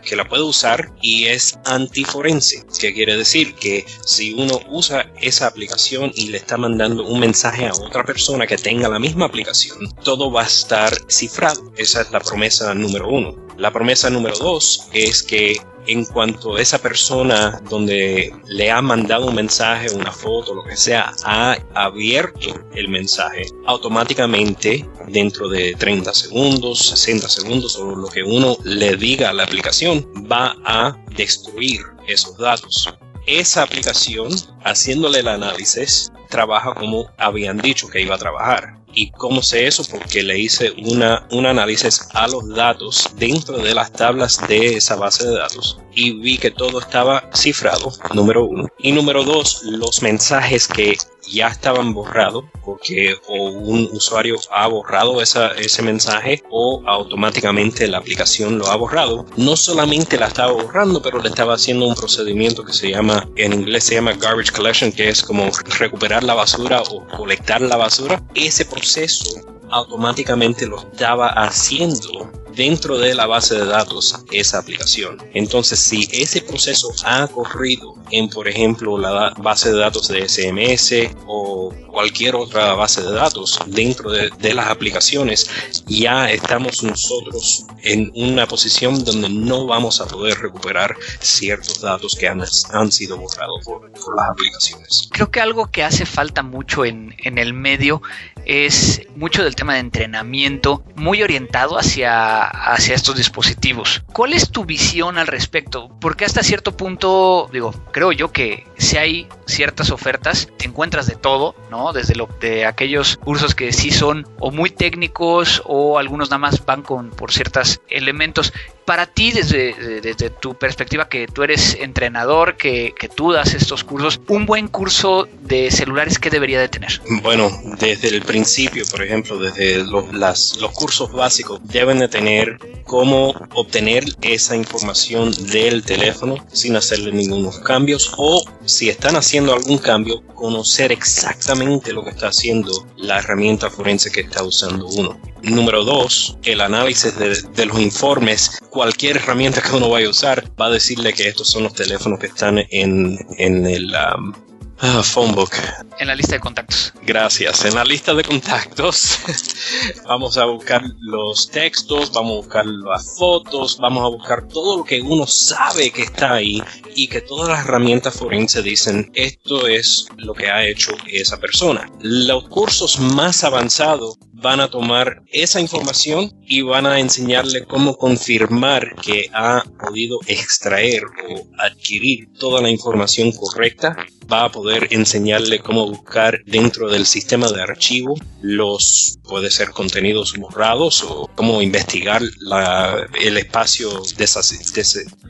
que, 0.03 0.17
la 0.17 0.29
puede 0.29 0.43
usar 0.43 0.93
y 1.01 1.27
es 1.27 1.57
antiforense, 1.65 2.67
que 2.79 2.93
quiere 2.93 3.17
decir 3.17 3.55
que 3.55 3.87
si 4.05 4.35
uno 4.35 4.61
usa 4.69 5.13
esa 5.21 5.47
aplicación 5.47 6.11
y 6.15 6.31
le 6.31 6.39
está 6.39 6.57
mandando 6.57 7.07
un 7.07 7.21
mensaje 7.21 7.69
a 7.69 7.73
otra 7.73 8.05
persona 8.05 8.47
que 8.47 8.57
tenga 8.57 8.89
la 8.89 8.99
misma 8.99 9.27
aplicación, 9.27 9.89
todo 10.03 10.33
va 10.33 10.43
a 10.43 10.47
estar 10.47 10.93
cifrado. 11.09 11.73
Esa 11.77 12.01
es 12.03 12.11
la 12.11 12.19
promesa 12.21 12.75
número 12.75 13.09
uno. 13.09 13.37
La 13.57 13.73
promesa 13.73 14.11
número 14.11 14.37
dos 14.37 14.89
es 14.93 15.23
que 15.23 15.61
en 15.87 16.05
cuanto 16.05 16.59
esa 16.59 16.79
persona 16.79 17.61
donde 17.69 18.35
le 18.47 18.71
ha 18.71 18.81
mandado 18.81 19.27
un 19.27 19.35
mensaje, 19.35 19.95
una 19.95 20.13
foto, 20.13 20.55
lo 20.55 20.65
que 20.65 20.77
sea, 20.77 21.13
ha 21.25 21.57
abierto 21.75 22.65
el 22.75 22.89
mensaje, 22.89 23.47
automáticamente 23.67 24.89
dentro 25.09 25.49
de 25.49 25.75
30 25.75 26.13
segundos, 26.15 26.79
60 26.89 27.29
segundos 27.29 27.77
o 27.77 27.95
lo 27.95 28.09
que 28.09 28.23
uno 28.23 28.57
le 28.65 28.97
diga 28.97 29.31
a 29.31 29.33
la 29.33 29.45
aplicación, 29.45 30.07
va 30.31 30.57
a 30.65 30.97
destruir 31.17 31.83
esos 32.07 32.37
datos. 32.37 32.89
Esa 33.27 33.63
aplicación, 33.63 34.31
haciéndole 34.65 35.21
el 35.21 35.29
análisis, 35.29 36.13
trabaja 36.29 36.75
como 36.75 37.11
habían 37.17 37.59
dicho 37.59 37.89
que 37.89 38.03
iba 38.03 38.17
a 38.17 38.19
trabajar. 38.19 38.77
¿Y 38.93 39.11
cómo 39.11 39.43
sé 39.43 39.67
eso? 39.67 39.83
Porque 39.91 40.23
le 40.23 40.39
hice 40.39 40.73
una, 40.85 41.27
un 41.31 41.47
análisis 41.47 42.07
a 42.13 42.29
los 42.29 42.49
datos 42.55 43.09
dentro 43.17 43.59
de 43.59 43.75
las 43.75 43.93
tablas 43.93 44.41
de 44.47 44.77
esa 44.77 44.97
base 44.97 45.27
de 45.27 45.37
datos 45.37 45.79
y 45.93 46.13
vi 46.21 46.39
que 46.39 46.51
todo 46.51 46.79
estaba 46.79 47.29
cifrado, 47.35 47.93
número 48.13 48.45
uno. 48.45 48.69
Y 48.79 48.93
número 48.93 49.25
dos, 49.25 49.63
los 49.65 50.03
mensajes 50.03 50.69
que 50.69 50.97
ya 51.29 51.49
estaban 51.49 51.95
borrados 51.95 52.45
porque 52.65 53.17
o 53.29 53.51
un 53.51 53.89
usuario 53.93 54.37
ha 54.51 54.67
borrado 54.67 55.21
ese 55.21 55.83
mensaje 55.83 56.43
o 56.51 56.83
automáticamente 56.87 57.87
la 57.89 57.99
aplicación 57.99 58.59
lo 58.59 58.67
ha 58.69 58.77
borrado. 58.77 59.27
No 59.37 59.57
solamente 59.57 60.19
la 60.19 60.29
estaba 60.29 60.53
borrando, 60.53 61.03
pero 61.03 61.21
le 61.21 61.29
estaba 61.29 61.55
haciendo 61.55 61.87
un 61.87 61.95
procedimiento 61.95 62.65
que 62.65 62.73
se 62.73 62.91
llama, 62.91 63.29
en 63.37 63.53
inglés 63.53 63.85
se 63.85 63.95
llama 63.95 64.13
garbage 64.13 64.53
collection, 64.53 64.93
que 64.93 65.09
es 65.09 65.23
como 65.23 65.51
recuperar 65.79 66.23
la 66.25 66.35
basura 66.35 66.83
o 66.91 67.07
colectar 67.17 67.61
la 67.61 67.77
basura. 67.77 68.23
Ese 68.35 68.65
proceso 68.65 69.41
automáticamente 69.71 70.67
lo 70.67 70.79
estaba 70.79 71.29
haciendo 71.29 72.31
dentro 72.55 72.99
de 72.99 73.15
la 73.15 73.27
base 73.27 73.55
de 73.55 73.67
datos 73.67 74.17
esa 74.31 74.59
aplicación. 74.59 75.19
Entonces, 75.35 75.79
si 75.79 76.09
ese 76.13 76.41
proceso 76.43 76.89
ha 77.05 77.27
corrido 77.29 77.95
en, 78.11 78.29
por 78.29 78.49
ejemplo, 78.49 78.99
la 78.99 79.35
base 79.39 79.73
de 79.73 79.79
datos 79.79 80.09
de 80.09 80.29
SMS 80.29 81.15
o 81.27 81.73
cualquier 81.91 82.35
otra 82.35 82.75
base 82.75 83.03
de 83.03 83.13
datos 83.13 83.59
dentro 83.67 84.11
de, 84.11 84.55
las 84.55 84.69
aplicaciones, 84.69 85.49
ya 85.87 86.31
estamos 86.31 86.83
nosotros 86.83 87.67
en 87.83 88.13
una 88.15 88.47
posición 88.47 89.05
donde 89.05 89.29
no 89.29 89.67
vamos 89.67 90.01
a 90.01 90.07
poder 90.07 90.39
recuperar 90.39 90.95
ciertos 91.21 91.81
datos 91.81 92.15
que 92.15 92.29
han, 92.29 92.43
han 92.73 92.93
sido 92.93 93.17
borrados 93.17 93.65
por, 93.65 93.91
las 94.17 94.31
aplicaciones. 94.31 95.09
Creo 95.11 95.31
que 95.31 95.41
algo 95.41 95.71
que 95.71 95.83
hace 95.83 96.07
falta 96.07 96.43
mucho 96.43 96.85
en, 96.85 97.15
en 97.19 97.39
el 97.39 97.53
medio 97.53 98.03
es 98.47 99.03
mucho 99.17 99.45
del 99.45 99.55
tema 99.55 99.75
de 99.75 99.81
entrenamiento 99.81 100.85
muy 100.97 101.23
orientado 101.23 101.79
hacia 101.79 102.45
hacia 102.45 102.95
estos 102.95 103.17
dispositivos. 103.17 104.03
¿Cuál 104.13 104.35
es 104.35 104.51
tu 104.51 104.65
visión 104.65 105.19
al 105.19 105.27
respecto? 105.27 105.91
Porque 106.01 106.25
hasta 106.25 106.43
cierto 106.43 106.77
punto, 106.77 107.49
digo, 107.53 107.73
creo 107.93 108.13
yo 108.13 108.33
que 108.33 108.67
si 108.77 108.97
hay 108.97 109.29
ciertas 109.47 109.91
ofertas, 109.91 110.49
te 110.57 110.67
encuentras 110.67 111.07
de 111.07 111.17
todo, 111.17 111.55
¿no? 111.71 111.93
Desde 111.93 112.15
lo 112.15 112.29
de 112.41 112.67
aquellos 112.67 113.17
cursos 113.17 113.55
que 113.55 113.73
sí 113.73 113.91
son 113.91 114.27
o 114.39 114.51
muy 114.51 114.71
técnicos 114.71 115.63
o 115.65 115.99
algunos 115.99 116.31
nada 116.31 116.39
más 116.39 116.65
van 116.65 116.83
con 116.83 117.11
por 117.11 117.33
ciertos 117.33 117.81
elementos 117.89 118.53
para 118.85 119.07
ti, 119.07 119.33
desde, 119.33 120.01
desde, 120.01 120.31
tu 120.31 120.55
perspectiva, 120.55 121.09
que 121.09 121.27
tú 121.27 121.43
eres 121.43 121.77
entrenador, 121.81 122.57
que, 122.57 122.95
que, 122.99 123.09
tú 123.09 123.33
das 123.33 123.55
estos 123.55 123.85
cursos, 123.85 124.21
un 124.29 124.47
buen 124.47 124.69
curso 124.69 125.29
de 125.43 125.71
celulares, 125.71 126.19
¿qué 126.19 126.31
debería 126.31 126.61
de 126.61 126.69
tener? 126.69 127.01
Bueno, 127.23 127.51
desde 127.79 128.09
el 128.09 128.23
principio, 128.23 128.85
por 128.91 129.03
ejemplo, 129.03 129.39
desde 129.39 129.85
los, 129.85 130.13
los 130.13 130.73
cursos 130.73 131.13
básicos, 131.13 131.61
deben 131.65 131.99
de 131.99 132.09
tener 132.09 132.59
cómo 132.85 133.35
obtener 133.55 134.05
esa 134.23 134.57
información 134.57 135.33
del 135.51 135.83
teléfono 135.83 136.37
sin 136.53 136.77
hacerle 136.77 137.13
ningunos 137.13 137.59
cambios 137.61 138.13
o 138.17 138.45
si 138.65 138.89
están 138.89 139.17
haciendo 139.17 139.55
algún 139.55 139.79
cambio, 139.79 140.23
conocer 140.35 140.93
exactamente 140.93 141.93
lo 141.93 142.05
que 142.05 142.11
está 142.11 142.29
haciendo 142.29 142.87
la 142.97 143.19
herramienta 143.19 143.71
forense 143.71 144.11
que 144.11 144.21
está 144.21 144.43
usando 144.43 144.87
uno. 144.87 145.19
Número 145.43 145.85
dos, 145.85 146.39
el 146.43 146.61
análisis 146.61 147.15
de, 147.19 147.67
los 147.67 147.79
informes. 147.79 148.63
Cualquier 148.75 149.19
herramienta 149.19 149.63
que 149.63 149.77
uno 149.77 149.89
vaya 149.89 150.09
a 150.09 150.11
usar 150.11 150.51
va 150.61 150.67
a 150.67 150.71
decirle 150.71 151.13
que 151.13 151.29
estos 151.29 151.49
son 151.49 151.63
los 151.63 151.75
teléfonos 151.75 152.19
que 152.19 152.27
están 152.27 152.59
en, 152.71 153.17
en 153.39 153.67
el, 153.67 153.95
um, 153.95 154.33
Ah, 154.81 155.03
phonebook. 155.03 155.53
En 155.99 156.09
la 156.09 156.15
lista 156.15 156.35
de 156.35 156.41
contactos. 156.41 156.93
Gracias. 157.03 157.65
En 157.65 157.75
la 157.75 157.85
lista 157.85 158.13
de 158.13 158.25
contactos 158.25 159.19
vamos 160.09 160.37
a 160.37 160.45
buscar 160.47 160.83
los 161.01 161.49
textos, 161.51 162.13
vamos 162.13 162.33
a 162.33 162.37
buscar 162.37 162.67
las 162.67 163.17
fotos, 163.17 163.79
vamos 163.79 164.05
a 164.05 164.09
buscar 164.09 164.49
todo 164.49 164.79
lo 164.79 164.85
que 164.85 165.01
uno 165.01 165.27
sabe 165.27 165.91
que 165.91 166.03
está 166.03 166.35
ahí 166.35 166.63
y 166.97 167.07
que 167.07 167.21
todas 167.21 167.49
las 167.49 167.65
herramientas 167.65 168.15
forenses 168.15 168.65
dicen 168.65 169.11
esto 169.15 169.67
es 169.69 170.07
lo 170.17 170.35
que 170.35 170.51
ha 170.51 170.67
hecho 170.67 170.93
esa 171.07 171.39
persona. 171.39 171.89
Los 172.01 172.49
cursos 172.49 172.99
más 172.99 173.45
avanzados 173.45 174.19
van 174.33 174.61
a 174.61 174.69
tomar 174.69 175.23
esa 175.33 175.61
información 175.61 176.31
y 176.47 176.61
van 176.61 176.85
a 176.85 176.99
enseñarle 176.99 177.65
cómo 177.65 177.97
confirmar 177.97 178.95
que 178.97 179.31
ha 179.33 179.65
podido 179.79 180.19
extraer 180.27 181.05
o 181.05 181.47
adquirir 181.59 182.29
toda 182.39 182.61
la 182.61 182.69
información 182.69 183.33
correcta. 183.33 183.97
Va 184.31 184.45
a 184.45 184.53
poder 184.53 184.64
enseñarle 184.91 185.59
cómo 185.59 185.87
buscar 185.87 186.41
dentro 186.47 186.91
del 186.91 187.07
sistema 187.07 187.49
de 187.51 187.63
archivo 187.63 188.15
los, 188.43 189.19
puede 189.25 189.51
ser 189.51 189.71
contenidos 189.71 190.35
borrados 190.37 191.03
o 191.03 191.31
cómo 191.35 191.63
investigar 191.63 192.23
el 192.23 193.37
espacio 193.37 194.03
de, 194.17 194.29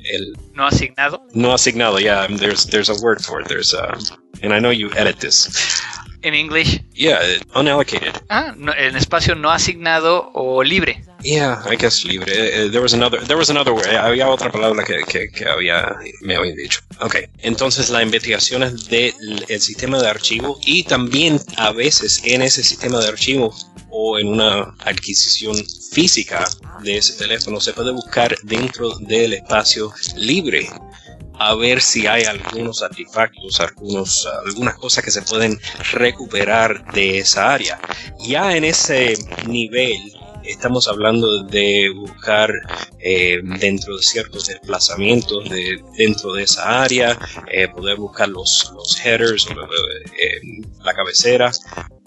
el, 0.04 0.36
no 0.54 0.66
asignado. 0.66 1.26
No 1.32 1.52
asignado, 1.52 1.98
yeah, 1.98 2.26
there's, 2.38 2.66
there's 2.66 2.88
a 2.88 2.94
word 3.02 3.20
for 3.20 3.40
it. 3.40 3.48
There's 3.48 3.74
a, 3.74 3.96
and 4.42 4.52
I 4.52 4.58
know 4.60 4.72
you 4.72 4.90
edit 4.96 5.18
this 5.18 5.82
en 6.24 6.34
English? 6.34 6.80
Yeah, 6.94 7.20
unallocated. 7.54 8.14
Ah, 8.28 8.54
no, 8.56 8.72
en 8.74 8.96
espacio 8.96 9.34
no 9.34 9.50
asignado 9.50 10.30
o 10.34 10.62
libre. 10.62 11.04
Yeah, 11.24 11.62
I 11.64 11.76
guess 11.76 12.04
libre. 12.04 12.30
Uh, 12.30 12.68
there 12.70 12.82
was 12.82 12.92
another, 12.92 13.18
there 13.24 13.38
was 13.38 13.48
another 13.48 13.72
word. 13.72 13.86
Había 13.86 14.28
otra 14.28 14.52
palabra 14.52 14.84
que, 14.84 15.46
había, 15.46 15.96
me 16.20 16.36
habían 16.36 16.54
dicho. 16.54 16.80
Ok, 17.00 17.16
entonces 17.38 17.88
la 17.88 18.02
investigación 18.02 18.62
es 18.62 18.86
del 18.88 19.14
sistema 19.58 19.98
de 20.02 20.08
archivo 20.08 20.58
y 20.66 20.82
también 20.82 21.40
a 21.56 21.72
veces 21.72 22.20
en 22.24 22.42
ese 22.42 22.62
sistema 22.62 23.00
de 23.00 23.08
archivo 23.08 23.54
o 23.90 24.18
en 24.18 24.28
una 24.28 24.74
adquisición 24.80 25.56
física 25.92 26.44
de 26.82 26.98
ese 26.98 27.14
teléfono 27.14 27.58
se 27.58 27.72
puede 27.72 27.92
buscar 27.92 28.36
dentro 28.42 28.90
del 28.98 29.32
espacio 29.32 29.94
libre 30.16 30.68
a 31.38 31.54
ver 31.54 31.80
si 31.80 32.06
hay 32.06 32.24
algunos 32.24 32.82
artefactos, 32.82 33.60
algunos, 33.60 34.28
algunas 34.46 34.76
cosas 34.76 35.04
que 35.04 35.10
se 35.10 35.22
pueden 35.22 35.58
recuperar 35.92 36.84
de 36.92 37.18
esa 37.18 37.52
área. 37.52 37.80
Ya 38.20 38.56
en 38.56 38.64
ese 38.64 39.14
nivel 39.48 39.98
estamos 40.44 40.88
hablando 40.88 41.42
de 41.44 41.90
buscar 41.94 42.50
eh, 42.98 43.40
dentro 43.60 43.96
de 43.96 44.02
ciertos 44.02 44.46
desplazamientos 44.46 45.48
de, 45.48 45.82
dentro 45.96 46.32
de 46.34 46.44
esa 46.44 46.82
área, 46.82 47.18
eh, 47.50 47.68
poder 47.68 47.96
buscar 47.96 48.28
los, 48.28 48.72
headers, 49.04 49.46
eh, 49.48 50.62
la 50.82 50.94
cabecera 50.94 51.50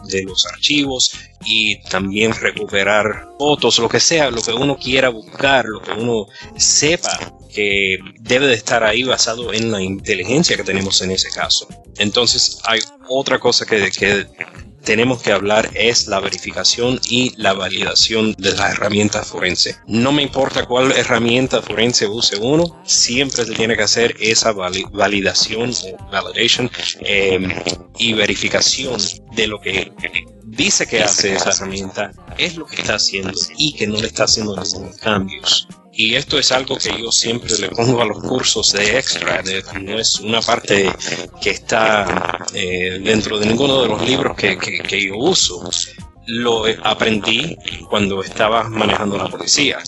de 0.06 0.24
los 0.24 0.46
archivos 0.46 1.12
y 1.46 1.82
también 1.84 2.34
recuperar 2.34 3.30
fotos, 3.38 3.80
lo 3.80 3.90
que 3.90 4.00
sea, 4.00 4.30
lo 4.30 4.42
que 4.42 4.54
uno 4.54 4.78
quiera 4.78 5.10
buscar, 5.10 5.66
lo 5.66 5.82
que 5.82 5.92
uno 5.92 6.28
sepa 6.58 7.34
que 7.54 7.98
debe 8.20 8.48
de 8.48 8.54
estar 8.54 8.84
ahí 8.84 9.04
basado 9.04 9.52
en 9.54 9.72
la 9.72 9.82
inteligencia 9.82 10.56
que 10.56 10.64
tenemos 10.64 11.02
en 11.02 11.12
ese 11.12 11.30
caso. 11.32 11.68
Entonces 11.98 12.60
hay 12.66 12.80
otra 13.10 13.40
cosa 13.40 13.66
que 13.66 13.80
tenemos 14.88 15.22
que 15.22 15.34
hablar 15.34 15.70
es 15.74 16.08
la 16.08 16.22
verificación 16.22 16.98
y 17.10 17.34
la 17.36 17.52
validación 17.52 18.34
de 18.38 18.54
las 18.54 18.72
herramientas 18.72 19.28
forense. 19.28 19.76
No 19.86 20.14
me 20.14 20.24
importa 20.24 20.66
cuál 20.66 20.94
herramienta 20.94 21.62
forense 21.62 22.08
use 22.08 22.38
uno, 22.38 22.82
siempre 22.86 23.44
se 23.44 23.54
tiene 23.54 23.76
que 23.76 23.84
hacer 23.84 24.16
esa 24.18 24.54
validación 24.54 25.72
o 25.72 26.10
validation 26.10 26.72
em, 27.02 27.52
y 27.98 28.14
verificación 28.14 28.98
de 29.36 29.48
lo 29.48 29.60
que 29.60 29.92
dice 30.46 30.88
que 30.88 31.04
hace 31.04 31.36
esa 31.36 31.50
herramienta, 31.50 32.12
es 32.38 32.56
lo 32.56 32.66
que 32.66 32.78
está 32.78 32.96
haciendo 32.96 33.38
y 33.58 33.74
que 33.74 33.88
no 33.88 33.98
le 33.98 34.08
está 34.08 34.24
haciendo 34.24 34.56
ningún 34.56 34.94
cambios. 34.94 35.68
Y 36.00 36.14
esto 36.14 36.38
es 36.38 36.52
algo 36.52 36.78
que 36.78 36.96
yo 37.02 37.12
siempre 37.12 37.58
le 37.58 37.70
pongo 37.70 38.04
a 38.04 38.06
los 38.06 38.20
cursos 38.20 38.72
de 38.72 39.00
extra, 39.00 39.42
no 39.82 39.98
es 39.98 40.20
una 40.20 40.42
parte 40.42 40.92
que 41.42 41.50
está 41.50 42.46
eh, 42.54 43.00
dentro 43.04 43.40
de 43.40 43.48
ninguno 43.48 43.82
de 43.82 43.88
los 43.88 44.08
libros 44.08 44.38
que, 44.38 44.60
que, 44.60 45.08
yo 45.08 45.18
uso. 45.18 45.68
Lo 46.28 46.66
aprendí 46.84 47.58
cuando 47.90 48.22
estaba 48.22 48.70
manejando 48.70 49.18
la 49.18 49.28
policía. 49.28 49.80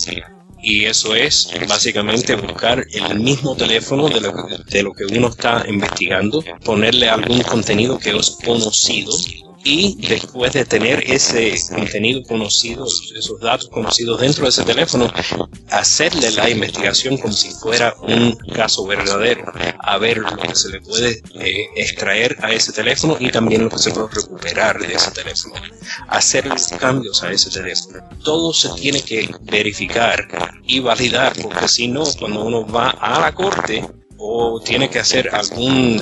Y 0.64 0.86
eso 0.86 1.14
es 1.14 1.52
básicamente 1.68 2.36
buscar 2.36 2.84
el 2.92 3.20
mismo 3.20 3.56
teléfono 3.56 4.10
de 4.10 4.22
lo, 4.22 4.34
de 4.66 4.82
lo 4.82 4.94
que 4.94 5.06
uno 5.16 5.28
está 5.28 5.64
investigando, 5.68 6.44
ponerle 6.66 7.08
algún 7.08 7.44
contenido 7.44 8.00
que 8.00 8.18
es 8.18 8.36
conocido 8.44 9.12
y 9.64 9.96
después 10.08 10.54
de 10.54 10.66
tener 10.66 11.04
ese 11.10 11.54
contenido 11.70 12.22
conocido, 12.24 12.86
esos 12.86 13.40
datos 13.40 13.70
conocidos 13.70 14.22
dentro 14.22 14.44
de 14.44 14.50
ese 14.50 14.64
teléfono, 14.64 15.12
hacerle 15.70 16.32
la 16.32 16.50
investigación 16.50 17.18
como 17.18 17.34
si 17.34 17.50
fuera 17.52 17.94
un 18.02 18.36
caso 18.54 18.86
verdadero, 18.86 19.52
a 19.80 19.98
ver 19.98 20.18
lo 20.18 20.36
que 20.38 20.56
se 20.56 20.70
le 20.70 20.82
puede 20.82 21.22
eh, 21.36 21.68
extraer 21.76 22.38
a 22.42 22.52
ese 22.52 22.72
teléfono 22.72 23.18
y 23.20 23.30
también 23.32 23.64
lo 23.64 23.70
que 23.70 23.80
se 23.80 23.92
puede 23.92 24.08
recuperar 24.08 24.80
de 24.80 24.94
ese 24.94 25.12
teléfono, 25.12 25.56
hacer 26.08 26.50
cambios 26.80 27.24
a 27.24 27.32
ese 27.32 27.50
teléfono. 27.50 28.00
Todo 28.24 28.54
se 28.54 28.70
tiene 28.70 29.02
que 29.02 29.30
verificar 29.42 30.28
y 30.66 30.80
validar, 30.80 31.34
porque 31.42 31.68
si 31.68 31.88
no, 31.88 32.04
cuando 32.18 32.44
uno 32.44 32.66
va 32.66 32.92
a 32.92 33.20
la 33.20 33.34
corte, 33.34 33.86
o 34.20 34.60
tiene 34.60 34.90
que 34.90 35.00
hacer 35.00 35.28
eh, 35.28 36.00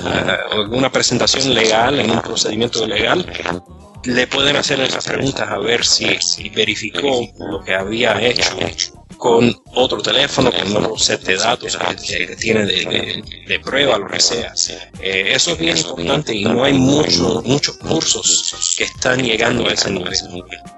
alguna 0.52 0.92
presentación 0.92 1.54
legal 1.54 2.00
en 2.00 2.10
un 2.10 2.22
procedimiento 2.22 2.86
legal, 2.86 3.26
le 4.04 4.28
pueden 4.28 4.56
hacer 4.56 4.80
esas 4.82 5.06
preguntas 5.06 5.48
a 5.50 5.58
ver 5.60 5.86
si, 5.86 6.20
si 6.20 6.50
verificó 6.50 7.22
lo 7.40 7.64
que 7.64 7.76
había 7.76 8.20
hecho 8.22 8.58
con 9.18 9.56
otro 9.74 10.02
teléfono, 10.02 10.52
con 10.52 10.78
otro 10.78 10.98
set 10.98 11.22
de 11.24 11.38
datos 11.38 11.78
que, 12.08 12.36
tiene 12.36 12.66
de, 12.66 13.60
prueba, 13.64 13.98
lo 13.98 14.08
que 14.08 14.20
sea. 14.20 14.54
Eh, 15.02 15.32
eso 15.34 15.52
es 15.52 15.58
bien 15.58 15.78
importante 15.78 16.36
y 16.36 16.44
no 16.46 16.64
hay 16.64 16.74
mucho, 16.74 17.42
muchos 17.44 17.78
cursos 17.78 18.76
que 18.78 18.84
están 18.84 19.24
llegando 19.24 19.68
a 19.68 19.74
ese 19.74 19.92
nivel. 19.92 20.16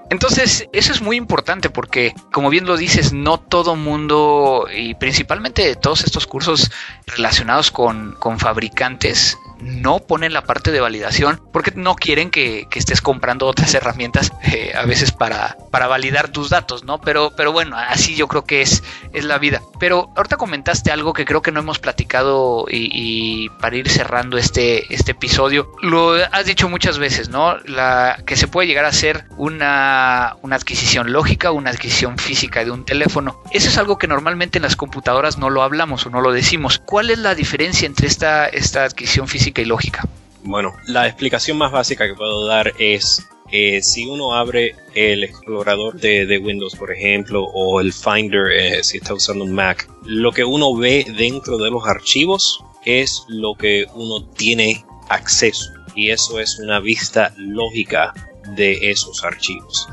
Entonces, 0.10 0.68
eso 0.74 0.92
es 0.92 1.02
muy 1.02 1.18
importante 1.18 1.70
porque, 1.70 2.14
como 2.32 2.50
bien 2.50 2.66
lo 2.66 2.78
dices, 2.78 3.14
no 3.14 3.40
todo 3.40 3.76
mundo, 3.76 4.68
y 4.76 4.96
principalmente 4.96 5.76
todos 5.76 6.04
estos 6.04 6.26
cursos 6.26 6.72
relacionados 7.06 7.70
con, 7.70 8.16
con 8.20 8.40
fabricantes, 8.40 9.38
no 9.62 10.00
ponen 10.00 10.34
la 10.34 10.44
parte 10.44 10.72
de 10.72 10.80
validación 10.80 11.42
porque 11.52 11.72
no 11.76 11.96
quieren 11.96 12.30
que, 12.30 12.68
estés 12.76 13.02
comprando 13.02 13.46
otras 13.46 13.74
herramientas 13.74 14.32
eh, 14.44 14.72
a 14.74 14.86
veces 14.86 15.12
para, 15.12 15.58
para 15.70 15.88
validar 15.88 16.30
tus 16.30 16.50
datos, 16.50 16.86
¿no? 16.86 17.02
Pero, 17.02 17.34
pero 17.36 17.52
bueno, 17.52 17.78
así 17.78 18.16
yo 18.16 18.28
creo 18.28 18.46
que 18.46 18.62
es, 18.62 18.84
es 19.14 19.26
la 19.26 19.38
vida. 19.38 19.62
Pero 19.80 20.12
ahorita 20.16 20.38
comentaste 20.38 20.92
algo 20.92 21.14
que 21.14 21.26
creo 21.26 21.42
que 21.42 21.52
no 21.52 21.60
hemos 21.60 21.80
platicado 21.80 22.66
y, 22.70 23.50
para 23.62 23.76
ir 23.76 23.90
cerrando 23.90 24.38
este, 24.38 24.94
este 24.94 25.12
episodio, 25.12 25.72
lo 25.82 26.14
has 26.14 26.46
dicho 26.46 26.70
muchas 26.70 26.98
veces, 26.98 27.30
¿no? 27.30 27.58
La, 27.66 28.22
que 28.26 28.36
se 28.36 28.48
puede 28.48 28.68
llegar 28.68 28.86
a 28.86 28.92
ser 28.92 29.26
una, 29.38 30.36
una 30.42 30.56
adquisición 30.56 31.12
lógica, 31.12 31.52
una 31.52 31.70
adquisición 31.70 32.18
física 32.18 32.64
de 32.64 32.72
un 32.72 32.86
teléfono. 32.86 33.42
Eso 33.52 33.70
es 33.70 33.78
algo 33.78 33.98
que 33.98 34.08
normalmente 34.08 34.58
en 34.58 34.64
las 34.64 34.76
computadoras 34.76 35.38
no 35.38 35.50
lo 35.50 35.64
hablamos 35.64 36.06
o 36.06 36.10
no 36.10 36.22
lo 36.22 36.32
decimos. 36.32 36.80
¿Cuál 36.86 37.10
es 37.10 37.20
la 37.20 37.36
diferencia 37.36 37.86
entre 37.86 38.08
esta, 38.08 38.48
esta 38.48 38.84
adquisición 38.84 39.28
física 39.28 39.62
y 39.62 39.66
lógica? 39.66 40.08
Bueno, 40.44 40.74
la 40.86 41.08
explicación 41.08 41.58
más 41.58 41.72
básica 41.72 42.08
que 42.08 42.14
puedo 42.14 42.48
dar 42.48 42.74
es 42.80 43.28
eh, 43.52 43.82
si 43.82 44.06
uno 44.06 44.36
abre 44.36 44.76
el 44.94 45.24
explorador 45.24 46.00
de, 46.00 46.38
Windows, 46.38 46.76
por 46.76 46.92
ejemplo, 46.92 47.44
o 47.46 47.80
el 47.82 47.94
Finder 47.94 48.52
eh, 48.52 48.84
si 48.84 48.98
está 48.98 49.14
usando 49.14 49.44
un 49.44 49.54
Mac, 49.54 49.90
lo 50.06 50.32
que 50.32 50.44
uno 50.44 50.76
ve 50.76 51.06
dentro 51.18 51.58
de 51.58 51.72
los 51.72 51.86
archivos 51.88 52.64
es 52.86 53.24
lo 53.28 53.56
que 53.56 53.86
uno 53.94 54.26
tiene 54.38 54.86
acceso 55.10 55.72
y 55.96 56.12
eso 56.12 56.40
es 56.40 56.60
una 56.60 56.80
vista 56.80 57.34
lógica 57.38 58.14
de 58.56 58.92
esos 58.92 59.24
archivos. 59.24 59.88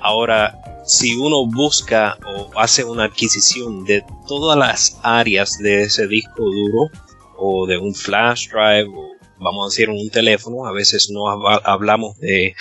Ahora, 0.00 0.58
si 0.84 1.14
uno 1.16 1.46
busca 1.46 2.18
o 2.26 2.50
hace 2.58 2.84
una 2.84 3.04
adquisición 3.04 3.84
de 3.84 4.04
todas 4.26 4.58
las 4.58 4.98
áreas 5.02 5.58
de 5.58 5.82
ese 5.82 6.06
disco 6.06 6.44
duro 6.44 6.90
o 7.36 7.66
de 7.66 7.78
un 7.78 7.94
flash 7.94 8.48
drive 8.48 8.88
o 8.88 9.11
vamos 9.42 9.64
a 9.64 9.70
decir, 9.70 9.90
un 9.90 10.10
teléfono, 10.10 10.66
a 10.66 10.72
veces 10.72 11.10
no 11.10 11.28
hablamos 11.28 12.18
de, 12.18 12.54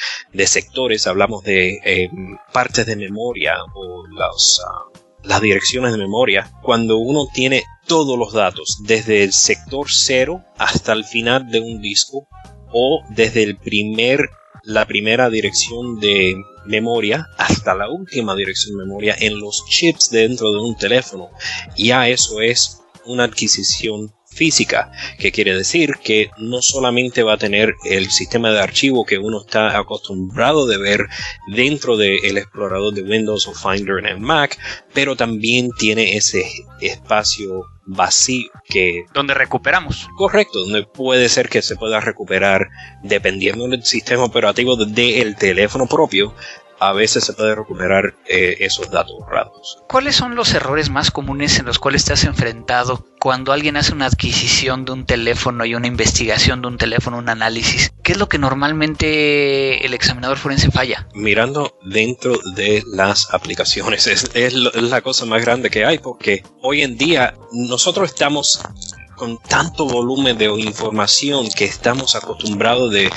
sectores, 0.46 1.08
hablamos 1.08 1.44
de 1.44 1.80
eh, 1.86 2.10
partes 2.52 2.86
de 2.86 2.96
memoria 2.96 3.56
o 3.74 4.04
ah, 4.20 5.00
las 5.24 5.42
direcciones 5.42 5.92
de 5.92 5.98
memoria. 5.98 6.52
Cuando 6.62 6.98
uno 6.98 7.28
tiene 7.34 7.64
todos 7.88 8.18
los 8.18 8.34
datos, 8.34 8.80
desde 8.84 9.24
el 9.24 9.34
sector 9.34 9.88
cero 9.90 10.44
hasta 10.58 10.94
el 10.94 11.06
final 11.06 11.50
de 11.50 11.60
un 11.60 11.82
disco, 11.82 12.28
o 12.74 13.04
desde 13.10 13.44
el 13.44 13.58
primer, 13.58 14.30
la 14.64 14.86
primera 14.86 15.30
dirección 15.30 16.00
de 16.00 16.36
memoria 16.66 17.28
hasta 17.38 17.76
la 17.76 17.90
última 17.90 18.36
dirección 18.36 18.78
de 18.78 18.86
memoria 18.86 19.16
en 19.20 19.40
los 19.40 19.66
chips 19.66 20.10
dentro 20.10 20.52
de 20.52 20.60
un 20.60 20.76
teléfono, 20.76 21.30
ya 21.76 22.08
eso 22.08 22.42
es 22.42 22.82
una 23.06 23.26
adquisición 23.26 24.14
física, 24.32 24.92
que 25.20 25.32
quiere 25.32 25.56
decir 25.56 25.96
que 26.04 26.32
no 26.38 26.62
solamente 26.62 27.24
va 27.24 27.34
a 27.34 27.38
tener 27.38 27.76
el 27.86 28.10
sistema 28.10 28.52
de 28.52 28.62
archivo 28.62 29.06
que 29.06 29.18
uno 29.18 29.42
está 29.42 29.78
acostumbrado 29.78 30.68
de 30.68 30.78
ver 30.78 31.08
dentro 31.54 31.98
del 31.98 32.38
explorador 32.38 32.94
de 32.94 33.04
Windows 33.04 33.48
o 33.48 33.54
Finder 33.54 34.00
en 34.00 34.08
el 34.08 34.20
Mac, 34.20 34.58
pero 34.94 35.16
también 35.16 35.70
tiene 35.78 36.16
ese 36.16 36.46
espacio 36.80 37.66
vacío 37.86 38.50
que 38.68 39.06
donde 39.14 39.34
recuperamos. 39.34 40.08
Correcto 40.18 40.62
donde 40.62 40.84
puede 40.84 41.30
ser 41.30 41.50
que 41.50 41.62
se 41.62 41.76
pueda 41.76 42.00
recuperar 42.00 42.68
dependiendo 43.04 43.68
del 43.68 43.84
sistema 43.84 44.24
operativo 44.24 44.76
del 44.76 45.36
teléfono 45.36 45.88
propio 45.88 46.34
a 46.82 46.94
veces 46.94 47.24
se 47.24 47.34
puede 47.34 47.54
recuperar 47.54 48.16
eh, 48.28 48.58
esos 48.60 48.90
datos 48.90 49.16
borrados. 49.20 49.78
¿Cuáles 49.88 50.16
son 50.16 50.34
los 50.36 50.52
errores 50.56 50.90
más 50.90 51.12
comunes 51.12 51.60
en 51.60 51.66
los 51.68 51.78
cuales 51.78 52.04
te 52.04 52.14
has 52.14 52.24
enfrentado 52.24 53.06
cuando 53.20 53.54
alguien 53.54 53.78
hace 53.78 53.94
una 53.94 54.08
adquisición 54.08 54.84
de 54.84 54.94
un 54.94 55.06
teléfono 55.06 55.64
y 55.64 55.76
una 55.76 55.86
investigación 55.86 56.64
de 56.64 56.70
un 56.70 56.78
teléfono, 56.80 57.20
un 57.20 57.30
análisis? 57.30 57.94
¿Qué 58.02 58.14
es 58.14 58.18
lo 58.18 58.28
que 58.28 58.40
normalmente 58.40 59.86
el 59.86 59.94
examinador 59.94 60.38
forense 60.38 60.72
falla? 60.72 61.08
Mirando 61.14 61.78
dentro 61.84 62.40
de 62.56 62.84
las 62.88 63.32
aplicaciones, 63.32 64.08
es 64.34 64.54
la 64.56 65.02
cosa 65.02 65.26
más 65.26 65.44
grande 65.44 65.70
que 65.70 65.86
hay 65.86 66.00
porque 66.00 66.44
hoy 66.64 66.82
en 66.82 66.98
día 66.98 67.36
nosotros 67.52 68.10
estamos 68.10 68.60
con 69.22 69.38
tanto 69.38 69.86
volumen 69.86 70.36
de 70.36 70.46
información 70.46 71.48
que 71.56 71.66
estamos 71.66 72.16
acostumbrados 72.16 72.92
de, 72.92 73.12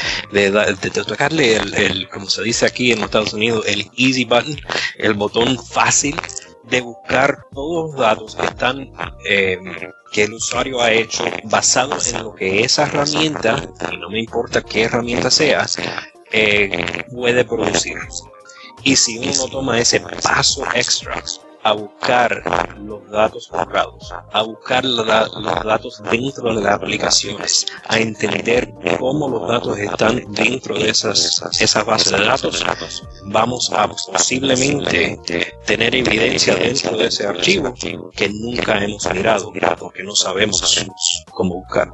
tocarle 0.93 1.57
el, 1.57 2.07
como 2.11 2.29
se 2.29 2.43
dice 2.43 2.67
aquí 2.67 2.93
en 2.93 3.03
Estados 3.03 3.33
Unidos, 3.33 3.65
el 3.67 3.91
easy 3.97 4.27
button, 4.27 4.61
el 4.99 5.15
botón 5.15 5.59
fácil 5.59 6.15
de 6.65 6.83
buscar 6.83 7.47
todos 7.55 7.93
los 7.93 7.99
datos 7.99 8.37
que 8.37 8.45
están 8.45 8.93
eh, 9.27 9.57
que 10.13 10.25
el 10.25 10.35
usuario 10.35 10.83
ha 10.83 10.93
hecho 10.93 11.25
basado 11.45 11.97
en 12.07 12.23
lo 12.23 12.35
que 12.35 12.61
esa 12.63 12.83
herramienta, 12.83 13.67
y 13.91 13.97
no 13.97 14.11
me 14.11 14.21
importa 14.21 14.61
qué 14.61 14.83
herramienta 14.83 15.31
sea, 15.31 15.65
eh, 16.33 17.07
puede 17.15 17.47
producir. 17.47 17.97
Y 18.83 18.95
si 18.97 19.17
uno 19.17 19.49
toma 19.49 19.81
ese 19.81 20.01
paso 20.01 20.67
extra 20.75 21.23
a 21.65 21.73
buscar 21.73 22.43
los 22.79 23.11
datos 23.11 23.49
borrados, 23.51 24.13
a 24.33 24.43
buscar 24.43 24.85
los 24.85 25.07
datos 25.07 26.03
dentro 26.11 26.55
de 26.55 26.63
las 26.63 26.75
aplicaciones, 26.75 27.67
a 27.89 27.99
entender 27.99 28.73
cómo 28.99 29.29
los 29.29 29.49
datos 29.49 29.79
están 29.79 30.23
dentro 30.33 30.79
de 30.79 30.91
esas, 30.91 31.43
esas 31.59 31.85
bases 31.87 32.13
de 32.13 32.25
datos, 32.25 32.65
vamos 33.25 33.71
a 33.73 33.89
posiblemente 33.89 35.19
tener 35.65 35.95
evidencia 35.95 36.55
dentro 36.55 36.99
de 36.99 37.07
ese 37.07 37.27
archivo 37.27 37.73
que 38.13 38.29
nunca 38.29 38.85
hemos 38.85 39.11
mirado 39.13 39.53
porque 39.79 40.03
no 40.03 40.15
sabemos 40.15 40.87
cómo 41.33 41.55
buscar. 41.57 41.89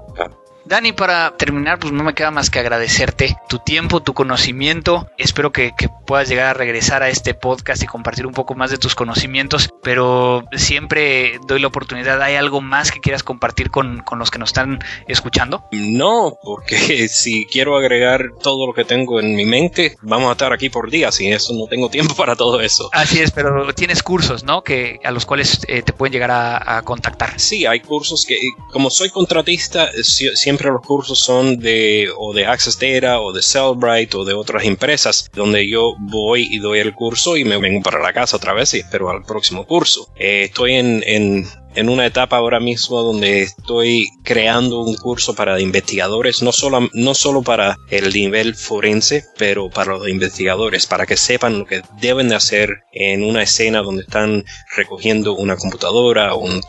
Dani, 0.64 0.92
para 0.92 1.36
terminar, 1.36 1.78
pues 1.78 1.92
no 1.92 2.04
me 2.04 2.14
queda 2.14 2.30
más 2.30 2.50
que 2.50 2.58
agradecerte 2.58 3.36
tu 3.48 3.58
tiempo, 3.58 4.02
tu 4.02 4.14
conocimiento. 4.14 5.08
Espero 5.16 5.52
que, 5.52 5.72
puedas 6.06 6.28
llegar 6.28 6.46
a 6.46 6.54
regresar 6.54 7.02
a 7.02 7.08
este 7.08 7.34
podcast 7.34 7.82
y 7.82 7.86
compartir 7.86 8.26
un 8.26 8.34
poco 8.34 8.54
más 8.54 8.70
de 8.70 8.78
tus 8.78 8.94
conocimientos, 8.94 9.70
pero 9.82 10.44
siempre 10.52 11.38
doy 11.46 11.60
la 11.60 11.68
oportunidad. 11.68 12.20
¿Hay 12.20 12.34
algo 12.34 12.60
más 12.60 12.90
que 12.90 13.00
quieras 13.00 13.22
compartir 13.22 13.70
con, 13.70 14.04
los 14.16 14.30
que 14.30 14.38
nos 14.38 14.50
están 14.50 14.80
escuchando? 15.08 15.64
No, 15.72 16.36
porque 16.42 16.76
si 17.08 17.46
quiero 17.46 17.76
agregar 17.76 18.32
todo 18.42 18.66
lo 18.66 18.74
que 18.74 18.84
tengo 18.84 19.20
en 19.20 19.34
mi 19.34 19.46
mente, 19.46 19.96
vamos 20.02 20.28
a 20.28 20.32
estar 20.32 20.52
aquí 20.52 20.68
por 20.68 20.90
días 20.90 21.20
y 21.20 21.28
eso 21.28 21.54
no 21.54 21.66
tengo 21.66 21.88
tiempo 21.88 22.14
para 22.14 22.36
todo 22.36 22.60
eso. 22.60 22.90
Así 22.92 23.20
es, 23.20 23.30
pero 23.30 23.72
tienes 23.74 24.02
cursos, 24.02 24.44
¿no? 24.44 24.62
Que 24.62 24.98
a 25.04 25.10
los 25.10 25.26
cuales 25.26 25.60
eh, 25.68 25.82
te 25.82 25.92
pueden 25.92 26.12
llegar 26.12 26.30
a, 26.30 26.78
a, 26.78 26.82
contactar. 26.82 27.38
Sí, 27.38 27.66
hay 27.66 27.80
cursos 27.80 28.24
que, 28.24 28.36
como 28.72 28.90
soy 28.90 29.10
contratista, 29.10 29.90
siempre 30.02 30.49
los 30.58 30.82
cursos 30.82 31.18
son 31.18 31.58
de 31.58 32.08
o 32.16 32.32
de 32.32 32.46
Access 32.46 32.78
Data 32.78 33.20
o 33.20 33.32
de 33.32 33.42
Cellbrite 33.42 34.16
o 34.16 34.24
de 34.24 34.34
otras 34.34 34.64
empresas 34.64 35.30
donde 35.34 35.68
yo 35.68 35.94
voy 35.98 36.48
y 36.50 36.58
doy 36.58 36.80
el 36.80 36.94
curso 36.94 37.36
y 37.36 37.44
me 37.44 37.58
vengo 37.58 37.82
para 37.82 38.00
la 38.00 38.12
casa 38.12 38.36
otra 38.36 38.52
vez 38.52 38.74
y 38.74 38.78
espero 38.78 39.10
al 39.10 39.22
próximo 39.22 39.66
curso. 39.66 40.12
Eh, 40.16 40.44
estoy 40.44 40.74
en 40.74 41.46
en 41.74 41.88
una 41.88 42.06
etapa 42.06 42.36
ahora 42.36 42.60
mismo 42.60 43.02
donde 43.02 43.42
estoy 43.42 44.08
creando 44.24 44.80
un 44.80 44.96
curso 44.96 45.34
para 45.34 45.60
investigadores, 45.60 46.42
no 46.42 46.52
solo, 46.52 46.88
no 46.92 47.14
solo 47.14 47.42
para 47.42 47.76
el 47.88 48.12
nivel 48.12 48.54
forense, 48.54 49.24
pero 49.38 49.70
para 49.70 49.92
los 49.92 50.08
investigadores, 50.08 50.86
para 50.86 51.06
que 51.06 51.16
sepan 51.16 51.60
lo 51.60 51.66
que 51.66 51.82
deben 52.00 52.28
de 52.28 52.34
hacer 52.34 52.82
en 52.92 53.22
una 53.24 53.42
escena 53.42 53.82
donde 53.82 54.02
están 54.02 54.44
recogiendo 54.76 55.34
una 55.34 55.56
computadora, 55.56 56.34
un, 56.34 56.60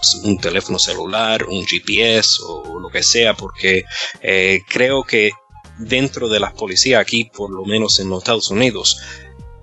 teléfono 0.41 0.79
celular, 0.79 1.45
un 1.45 1.65
GPS 1.65 2.41
o 2.45 2.79
lo 2.79 2.89
que 2.89 3.03
sea, 3.03 3.33
porque 3.33 3.83
eh, 4.21 4.61
creo 4.67 5.03
que 5.03 5.31
dentro 5.77 6.29
de 6.29 6.39
las 6.39 6.53
policías 6.53 7.01
aquí, 7.01 7.25
por 7.25 7.51
lo 7.51 7.65
menos 7.65 7.99
en 7.99 8.09
los 8.09 8.19
Estados 8.19 8.49
Unidos, 8.51 9.01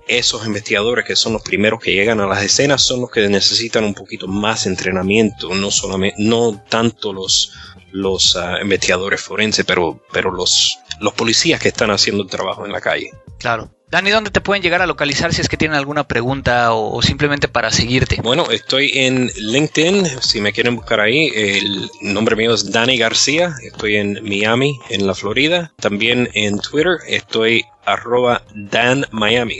esos 0.09 0.45
investigadores 0.45 1.05
que 1.05 1.15
son 1.15 1.33
los 1.33 1.43
primeros 1.43 1.79
que 1.79 1.93
llegan 1.93 2.19
a 2.19 2.27
las 2.27 2.43
escenas 2.43 2.81
son 2.81 3.01
los 3.01 3.11
que 3.11 3.29
necesitan 3.29 3.83
un 3.83 3.93
poquito 3.93 4.27
más 4.27 4.65
entrenamiento, 4.65 5.53
no 5.53 5.69
solamente, 5.69 6.15
no 6.19 6.61
tanto 6.67 7.13
los, 7.13 7.53
los 7.91 8.35
ah, 8.35 8.57
investigadores 8.61 9.21
forenses, 9.21 9.65
pero, 9.65 10.03
pero 10.11 10.31
los, 10.31 10.79
los 10.99 11.13
policías 11.13 11.61
que 11.61 11.69
están 11.69 11.91
haciendo 11.91 12.23
el 12.23 12.29
trabajo 12.29 12.65
en 12.65 12.71
la 12.71 12.81
calle. 12.81 13.11
Claro. 13.37 13.71
Dani, 13.91 14.11
¿dónde 14.11 14.29
te 14.29 14.39
pueden 14.39 14.61
llegar 14.61 14.83
a 14.83 14.85
localizar 14.85 15.33
si 15.33 15.41
es 15.41 15.49
que 15.49 15.57
tienen 15.57 15.75
alguna 15.75 16.07
pregunta 16.07 16.73
o, 16.73 17.01
simplemente 17.01 17.47
para 17.47 17.71
seguirte? 17.71 18.21
Bueno, 18.21 18.51
estoy 18.51 18.91
en 18.93 19.31
LinkedIn, 19.35 20.05
si 20.21 20.41
me 20.41 20.53
quieren 20.53 20.75
buscar 20.75 20.99
ahí. 20.99 21.31
El 21.33 21.89
nombre 22.01 22.35
mío 22.35 22.53
es 22.53 22.71
Dani 22.71 22.97
García, 22.97 23.55
estoy 23.63 23.95
en 23.95 24.19
Miami, 24.23 24.79
en 24.89 25.07
la 25.07 25.15
Florida. 25.15 25.71
También 25.79 26.29
en 26.33 26.59
Twitter 26.59 26.97
estoy 27.07 27.65
arroba 27.83 28.43
Dan 28.53 29.07
Miami, 29.09 29.57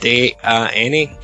D-A-N-M-I-A-M-I, 0.00 1.14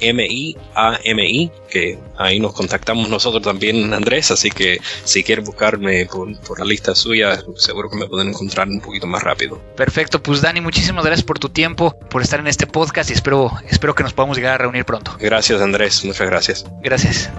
que 1.71 1.99
ahí 2.17 2.41
nos 2.41 2.55
contactamos 2.55 3.09
nosotros 3.09 3.43
también, 3.43 3.93
Andrés, 3.95 4.31
así 4.31 4.51
que 4.51 4.79
si 5.05 5.23
quieren 5.23 5.45
buscarme 5.45 6.07
por, 6.07 6.59
la 6.59 6.65
lista 6.65 6.95
suya, 6.95 7.43
seguro 7.57 7.91
que 7.91 7.97
me 7.97 8.07
pueden 8.07 8.29
encontrar 8.29 8.69
un 8.69 8.81
poquito 8.81 9.07
más 9.07 9.23
rápido. 9.23 9.61
Perfecto, 9.77 10.23
pues 10.23 10.41
Dani, 10.43 10.61
muchísimas 10.61 11.05
gracias 11.05 11.25
por 11.25 11.39
tu 11.39 11.49
tiempo, 11.49 11.99
por 12.11 12.23
estar 12.23 12.41
en 12.41 12.47
este 12.47 12.67
podcast 12.67 13.11
y 13.11 13.13
espero, 13.13 13.51
espero 13.69 13.95
que 13.95 14.03
nos 14.03 14.13
podamos 14.13 14.37
llegar 14.37 14.55
a 14.55 14.59
reunir 14.59 14.85
pronto. 14.85 15.17
Gracias, 15.19 15.61
Andrés, 15.61 16.05
muchas 16.05 16.27
gracias. 16.27 16.65
Gracias. 16.83 17.31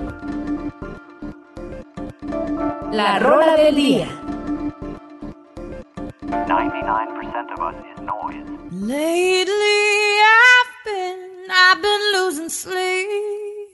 La 2.91 3.19
rola 3.19 3.57
del 3.57 3.75
día. 3.75 4.07
99% 6.47 7.51
of 7.53 7.59
us 7.59 7.75
is 7.91 8.01
noise. 8.01 8.45
Lately 8.71 9.51
I've 10.23 10.54
been, 10.85 11.47
I've 11.51 11.81
been 11.81 12.13
losing 12.13 12.49
sleep, 12.49 13.69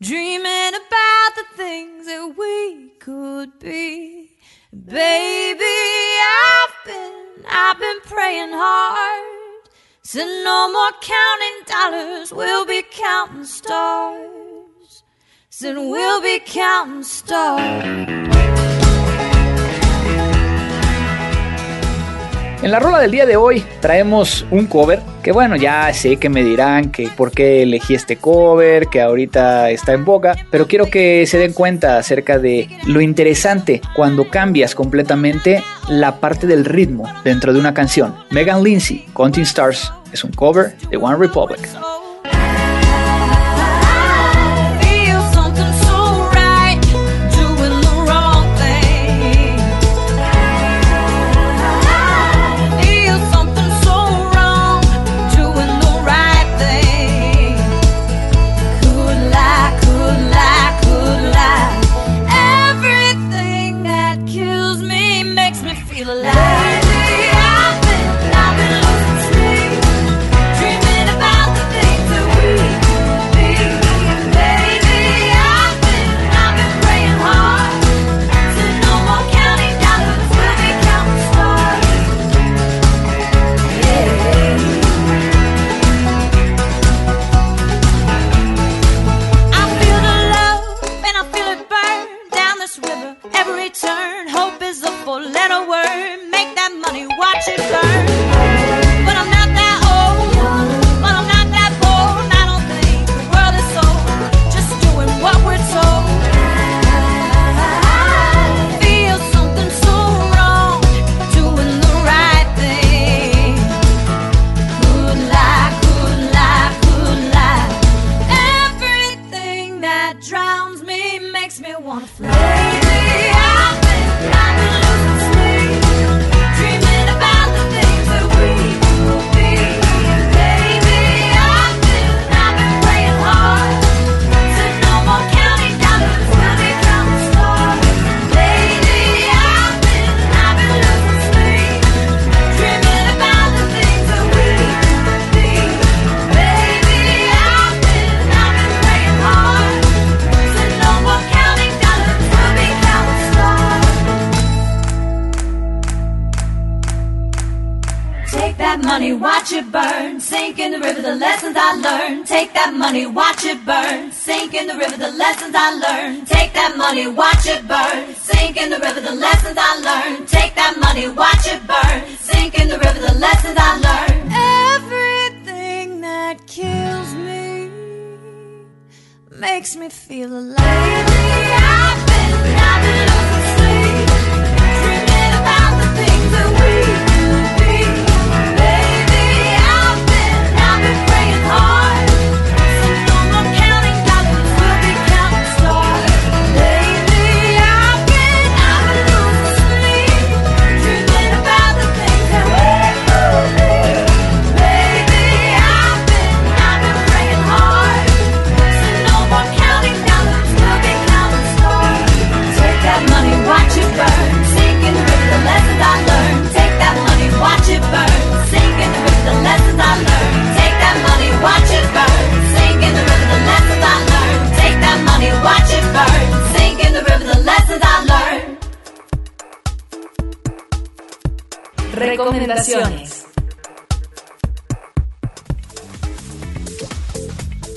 dreaming 0.00 0.74
about 0.74 1.30
the 1.36 1.44
things 1.54 2.06
that 2.06 2.34
we 2.36 2.88
could 2.98 3.58
be. 3.58 4.30
Baby, 4.72 5.64
I've 5.64 6.86
been, 6.86 7.44
I've 7.48 7.78
been 7.78 8.00
praying 8.04 8.52
hard. 8.52 9.68
So 10.02 10.20
no 10.20 10.72
more 10.72 10.90
counting 11.00 11.64
dollars, 11.66 12.32
we'll 12.32 12.66
be 12.66 12.82
counting 12.90 13.44
stars. 13.44 15.04
Said 15.50 15.76
we'll 15.76 16.20
be 16.20 16.40
counting 16.44 17.02
stars. 17.04 18.63
En 22.64 22.70
la 22.70 22.80
rola 22.80 22.98
del 22.98 23.10
día 23.10 23.26
de 23.26 23.36
hoy 23.36 23.62
traemos 23.82 24.46
un 24.50 24.64
cover 24.64 25.02
que 25.22 25.32
bueno, 25.32 25.54
ya 25.54 25.92
sé 25.92 26.16
que 26.16 26.30
me 26.30 26.42
dirán 26.42 26.90
que 26.90 27.08
por 27.08 27.30
qué 27.30 27.62
elegí 27.62 27.94
este 27.94 28.16
cover, 28.16 28.86
que 28.86 29.02
ahorita 29.02 29.68
está 29.68 29.92
en 29.92 30.06
boca, 30.06 30.34
pero 30.50 30.66
quiero 30.66 30.86
que 30.86 31.26
se 31.26 31.36
den 31.36 31.52
cuenta 31.52 31.98
acerca 31.98 32.38
de 32.38 32.70
lo 32.86 33.02
interesante 33.02 33.82
cuando 33.94 34.30
cambias 34.30 34.74
completamente 34.74 35.62
la 35.88 36.20
parte 36.20 36.46
del 36.46 36.64
ritmo 36.64 37.04
dentro 37.22 37.52
de 37.52 37.60
una 37.60 37.74
canción. 37.74 38.14
Megan 38.30 38.64
Lindsay, 38.64 39.04
Counting 39.12 39.42
Stars, 39.42 39.92
es 40.10 40.24
un 40.24 40.32
cover 40.32 40.74
de 40.88 40.96
One 40.96 41.18
Republic. 41.18 41.60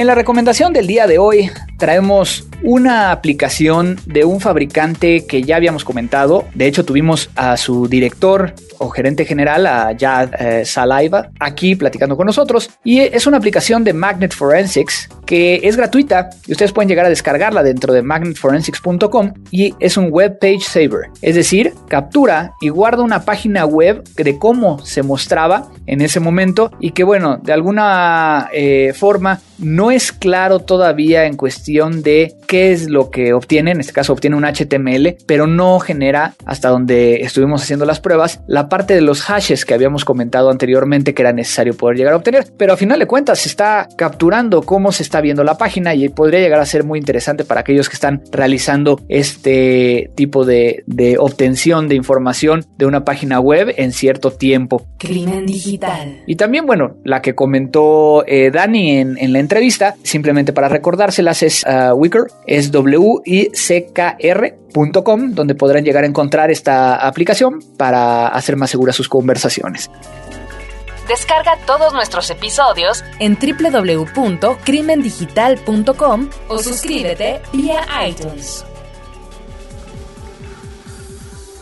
En 0.08 0.12
la 0.12 0.16
recomendación 0.16 0.72
del 0.72 0.88
día 0.88 1.06
de 1.06 1.18
hoy 1.18 1.52
traemos 1.78 2.47
una 2.68 3.14
aplicación 3.14 3.98
de 4.06 4.26
un 4.26 4.42
fabricante 4.42 5.26
que 5.26 5.42
ya 5.42 5.56
habíamos 5.56 5.86
comentado. 5.86 6.44
De 6.54 6.68
hecho, 6.68 6.84
tuvimos 6.84 7.30
a 7.38 7.56
su 7.56 7.88
director 7.88 8.54
o 8.78 8.90
gerente 8.90 9.24
general, 9.24 9.66
a 9.66 9.96
Jad 9.98 10.32
eh, 10.38 10.64
aquí 11.40 11.78
platicando 11.78 12.18
con 12.18 12.26
nosotros. 12.26 12.70
Y 12.84 13.00
es 13.00 13.26
una 13.26 13.38
aplicación 13.38 13.86
de 13.86 13.94
Magnet 13.94 14.34
Forensics 14.34 15.08
que 15.26 15.60
es 15.64 15.76
gratuita 15.76 16.30
y 16.48 16.54
ustedes 16.54 16.72
pueden 16.72 16.88
llegar 16.88 17.06
a 17.06 17.10
descargarla 17.10 17.62
dentro 17.62 17.94
de 17.94 18.02
magnetforensics.com 18.02 19.34
y 19.52 19.76
es 19.80 19.98
un 19.98 20.10
web 20.10 20.40
page 20.40 20.62
saver. 20.62 21.10
Es 21.22 21.36
decir, 21.36 21.74
captura 21.88 22.54
y 22.62 22.70
guarda 22.70 23.04
una 23.04 23.24
página 23.26 23.66
web 23.66 24.04
de 24.16 24.40
cómo 24.40 24.80
se 24.86 25.04
mostraba 25.04 25.70
en 25.86 26.02
ese 26.02 26.20
momento 26.20 26.72
y 26.80 26.92
que 26.92 27.04
bueno, 27.04 27.38
de 27.38 27.54
alguna 27.54 28.50
eh, 28.54 28.94
forma 28.96 29.42
no 29.58 29.92
es 29.92 30.12
claro 30.12 30.60
todavía 30.60 31.26
en 31.26 31.36
cuestión 31.36 32.02
de 32.04 32.36
qué 32.48 32.72
es 32.72 32.90
lo 32.90 33.12
que 33.12 33.34
obtiene, 33.34 33.72
en 33.72 33.80
este 33.80 33.94
caso 33.94 34.14
obtiene 34.14 34.36
un 34.36 34.46
HTML, 34.46 35.18
pero 35.26 35.46
no 35.48 35.80
genera, 35.80 36.34
hasta 36.46 36.70
donde 36.70 37.22
estuvimos 37.22 37.62
haciendo 37.62 37.86
las 37.86 38.00
pruebas, 38.00 38.42
la 38.48 38.70
parte 38.70 38.96
de 38.96 39.02
los 39.02 39.22
hashes 39.22 39.66
que 39.66 39.74
habíamos 39.74 40.06
comentado 40.06 40.50
anteriormente 40.50 41.14
que 41.14 41.22
era 41.22 41.34
necesario 41.34 41.76
poder 41.76 41.98
llegar 41.98 42.14
a 42.14 42.18
obtener. 42.18 42.48
Pero 42.58 42.74
a 42.74 42.78
final 42.78 43.00
de 43.00 43.06
cuentas 43.06 43.40
se 43.40 43.50
está 43.50 43.88
capturando 43.98 44.62
cómo 44.62 44.92
se 44.92 45.04
está 45.04 45.22
viendo 45.22 45.44
la 45.44 45.58
página 45.58 45.94
y 45.94 46.10
podría 46.10 46.40
llegar 46.40 46.60
a 46.60 46.66
ser 46.66 46.84
muy 46.84 47.00
interesante 47.00 47.44
para 47.44 47.62
aquellos 47.62 47.90
que 47.90 47.96
están 47.96 48.24
realizando 48.32 49.02
este 49.10 50.12
tipo 50.16 50.46
de, 50.46 50.84
obtención 51.20 51.88
de 51.88 51.96
información 51.96 52.66
de 52.78 52.86
una 52.86 53.04
página 53.04 53.40
web 53.40 53.74
en 53.78 53.92
cierto 53.92 54.32
tiempo. 54.32 54.86
Crimen 54.98 55.46
digital. 55.46 56.22
Y 56.26 56.36
también, 56.36 56.66
bueno, 56.66 56.98
la 57.04 57.22
que 57.22 57.36
comentó 57.36 58.26
eh, 58.26 58.52
Dani 58.52 58.98
en, 58.98 59.18
en 59.18 59.34
la 59.34 59.40
entrevista, 59.40 59.96
simplemente 60.04 60.54
para 60.54 60.70
recordárselas, 60.70 61.44
es 61.44 61.66
uh, 61.66 61.94
Wicker, 61.94 62.24
es 62.48 62.72
W-I-C-K-R.com, 62.72 65.36
donde 65.36 65.54
podrán 65.54 65.84
llegar 65.84 66.04
a 66.04 66.08
encontrar 66.08 66.50
esta 66.50 66.96
aplicación 66.96 67.60
para 67.78 68.30
hacer 68.30 68.56
más 68.56 68.72
seguras 68.72 68.96
sus 68.96 69.10
conversaciones. 69.10 69.92
Descarga 71.08 71.58
todos 71.66 71.94
nuestros 71.94 72.30
episodios 72.30 73.02
en 73.20 73.40
www.crimendigital.com 73.40 76.30
o 76.50 76.58
suscríbete 76.58 77.40
vía 77.54 77.86
iTunes 78.06 78.66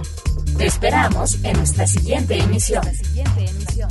Te 0.58 0.66
esperamos 0.66 1.42
en 1.42 1.56
nuestra 1.56 1.86
siguiente 1.86 2.38
emisión. 2.38 2.84
Siguiente 2.94 3.46
emisión. 3.46 3.88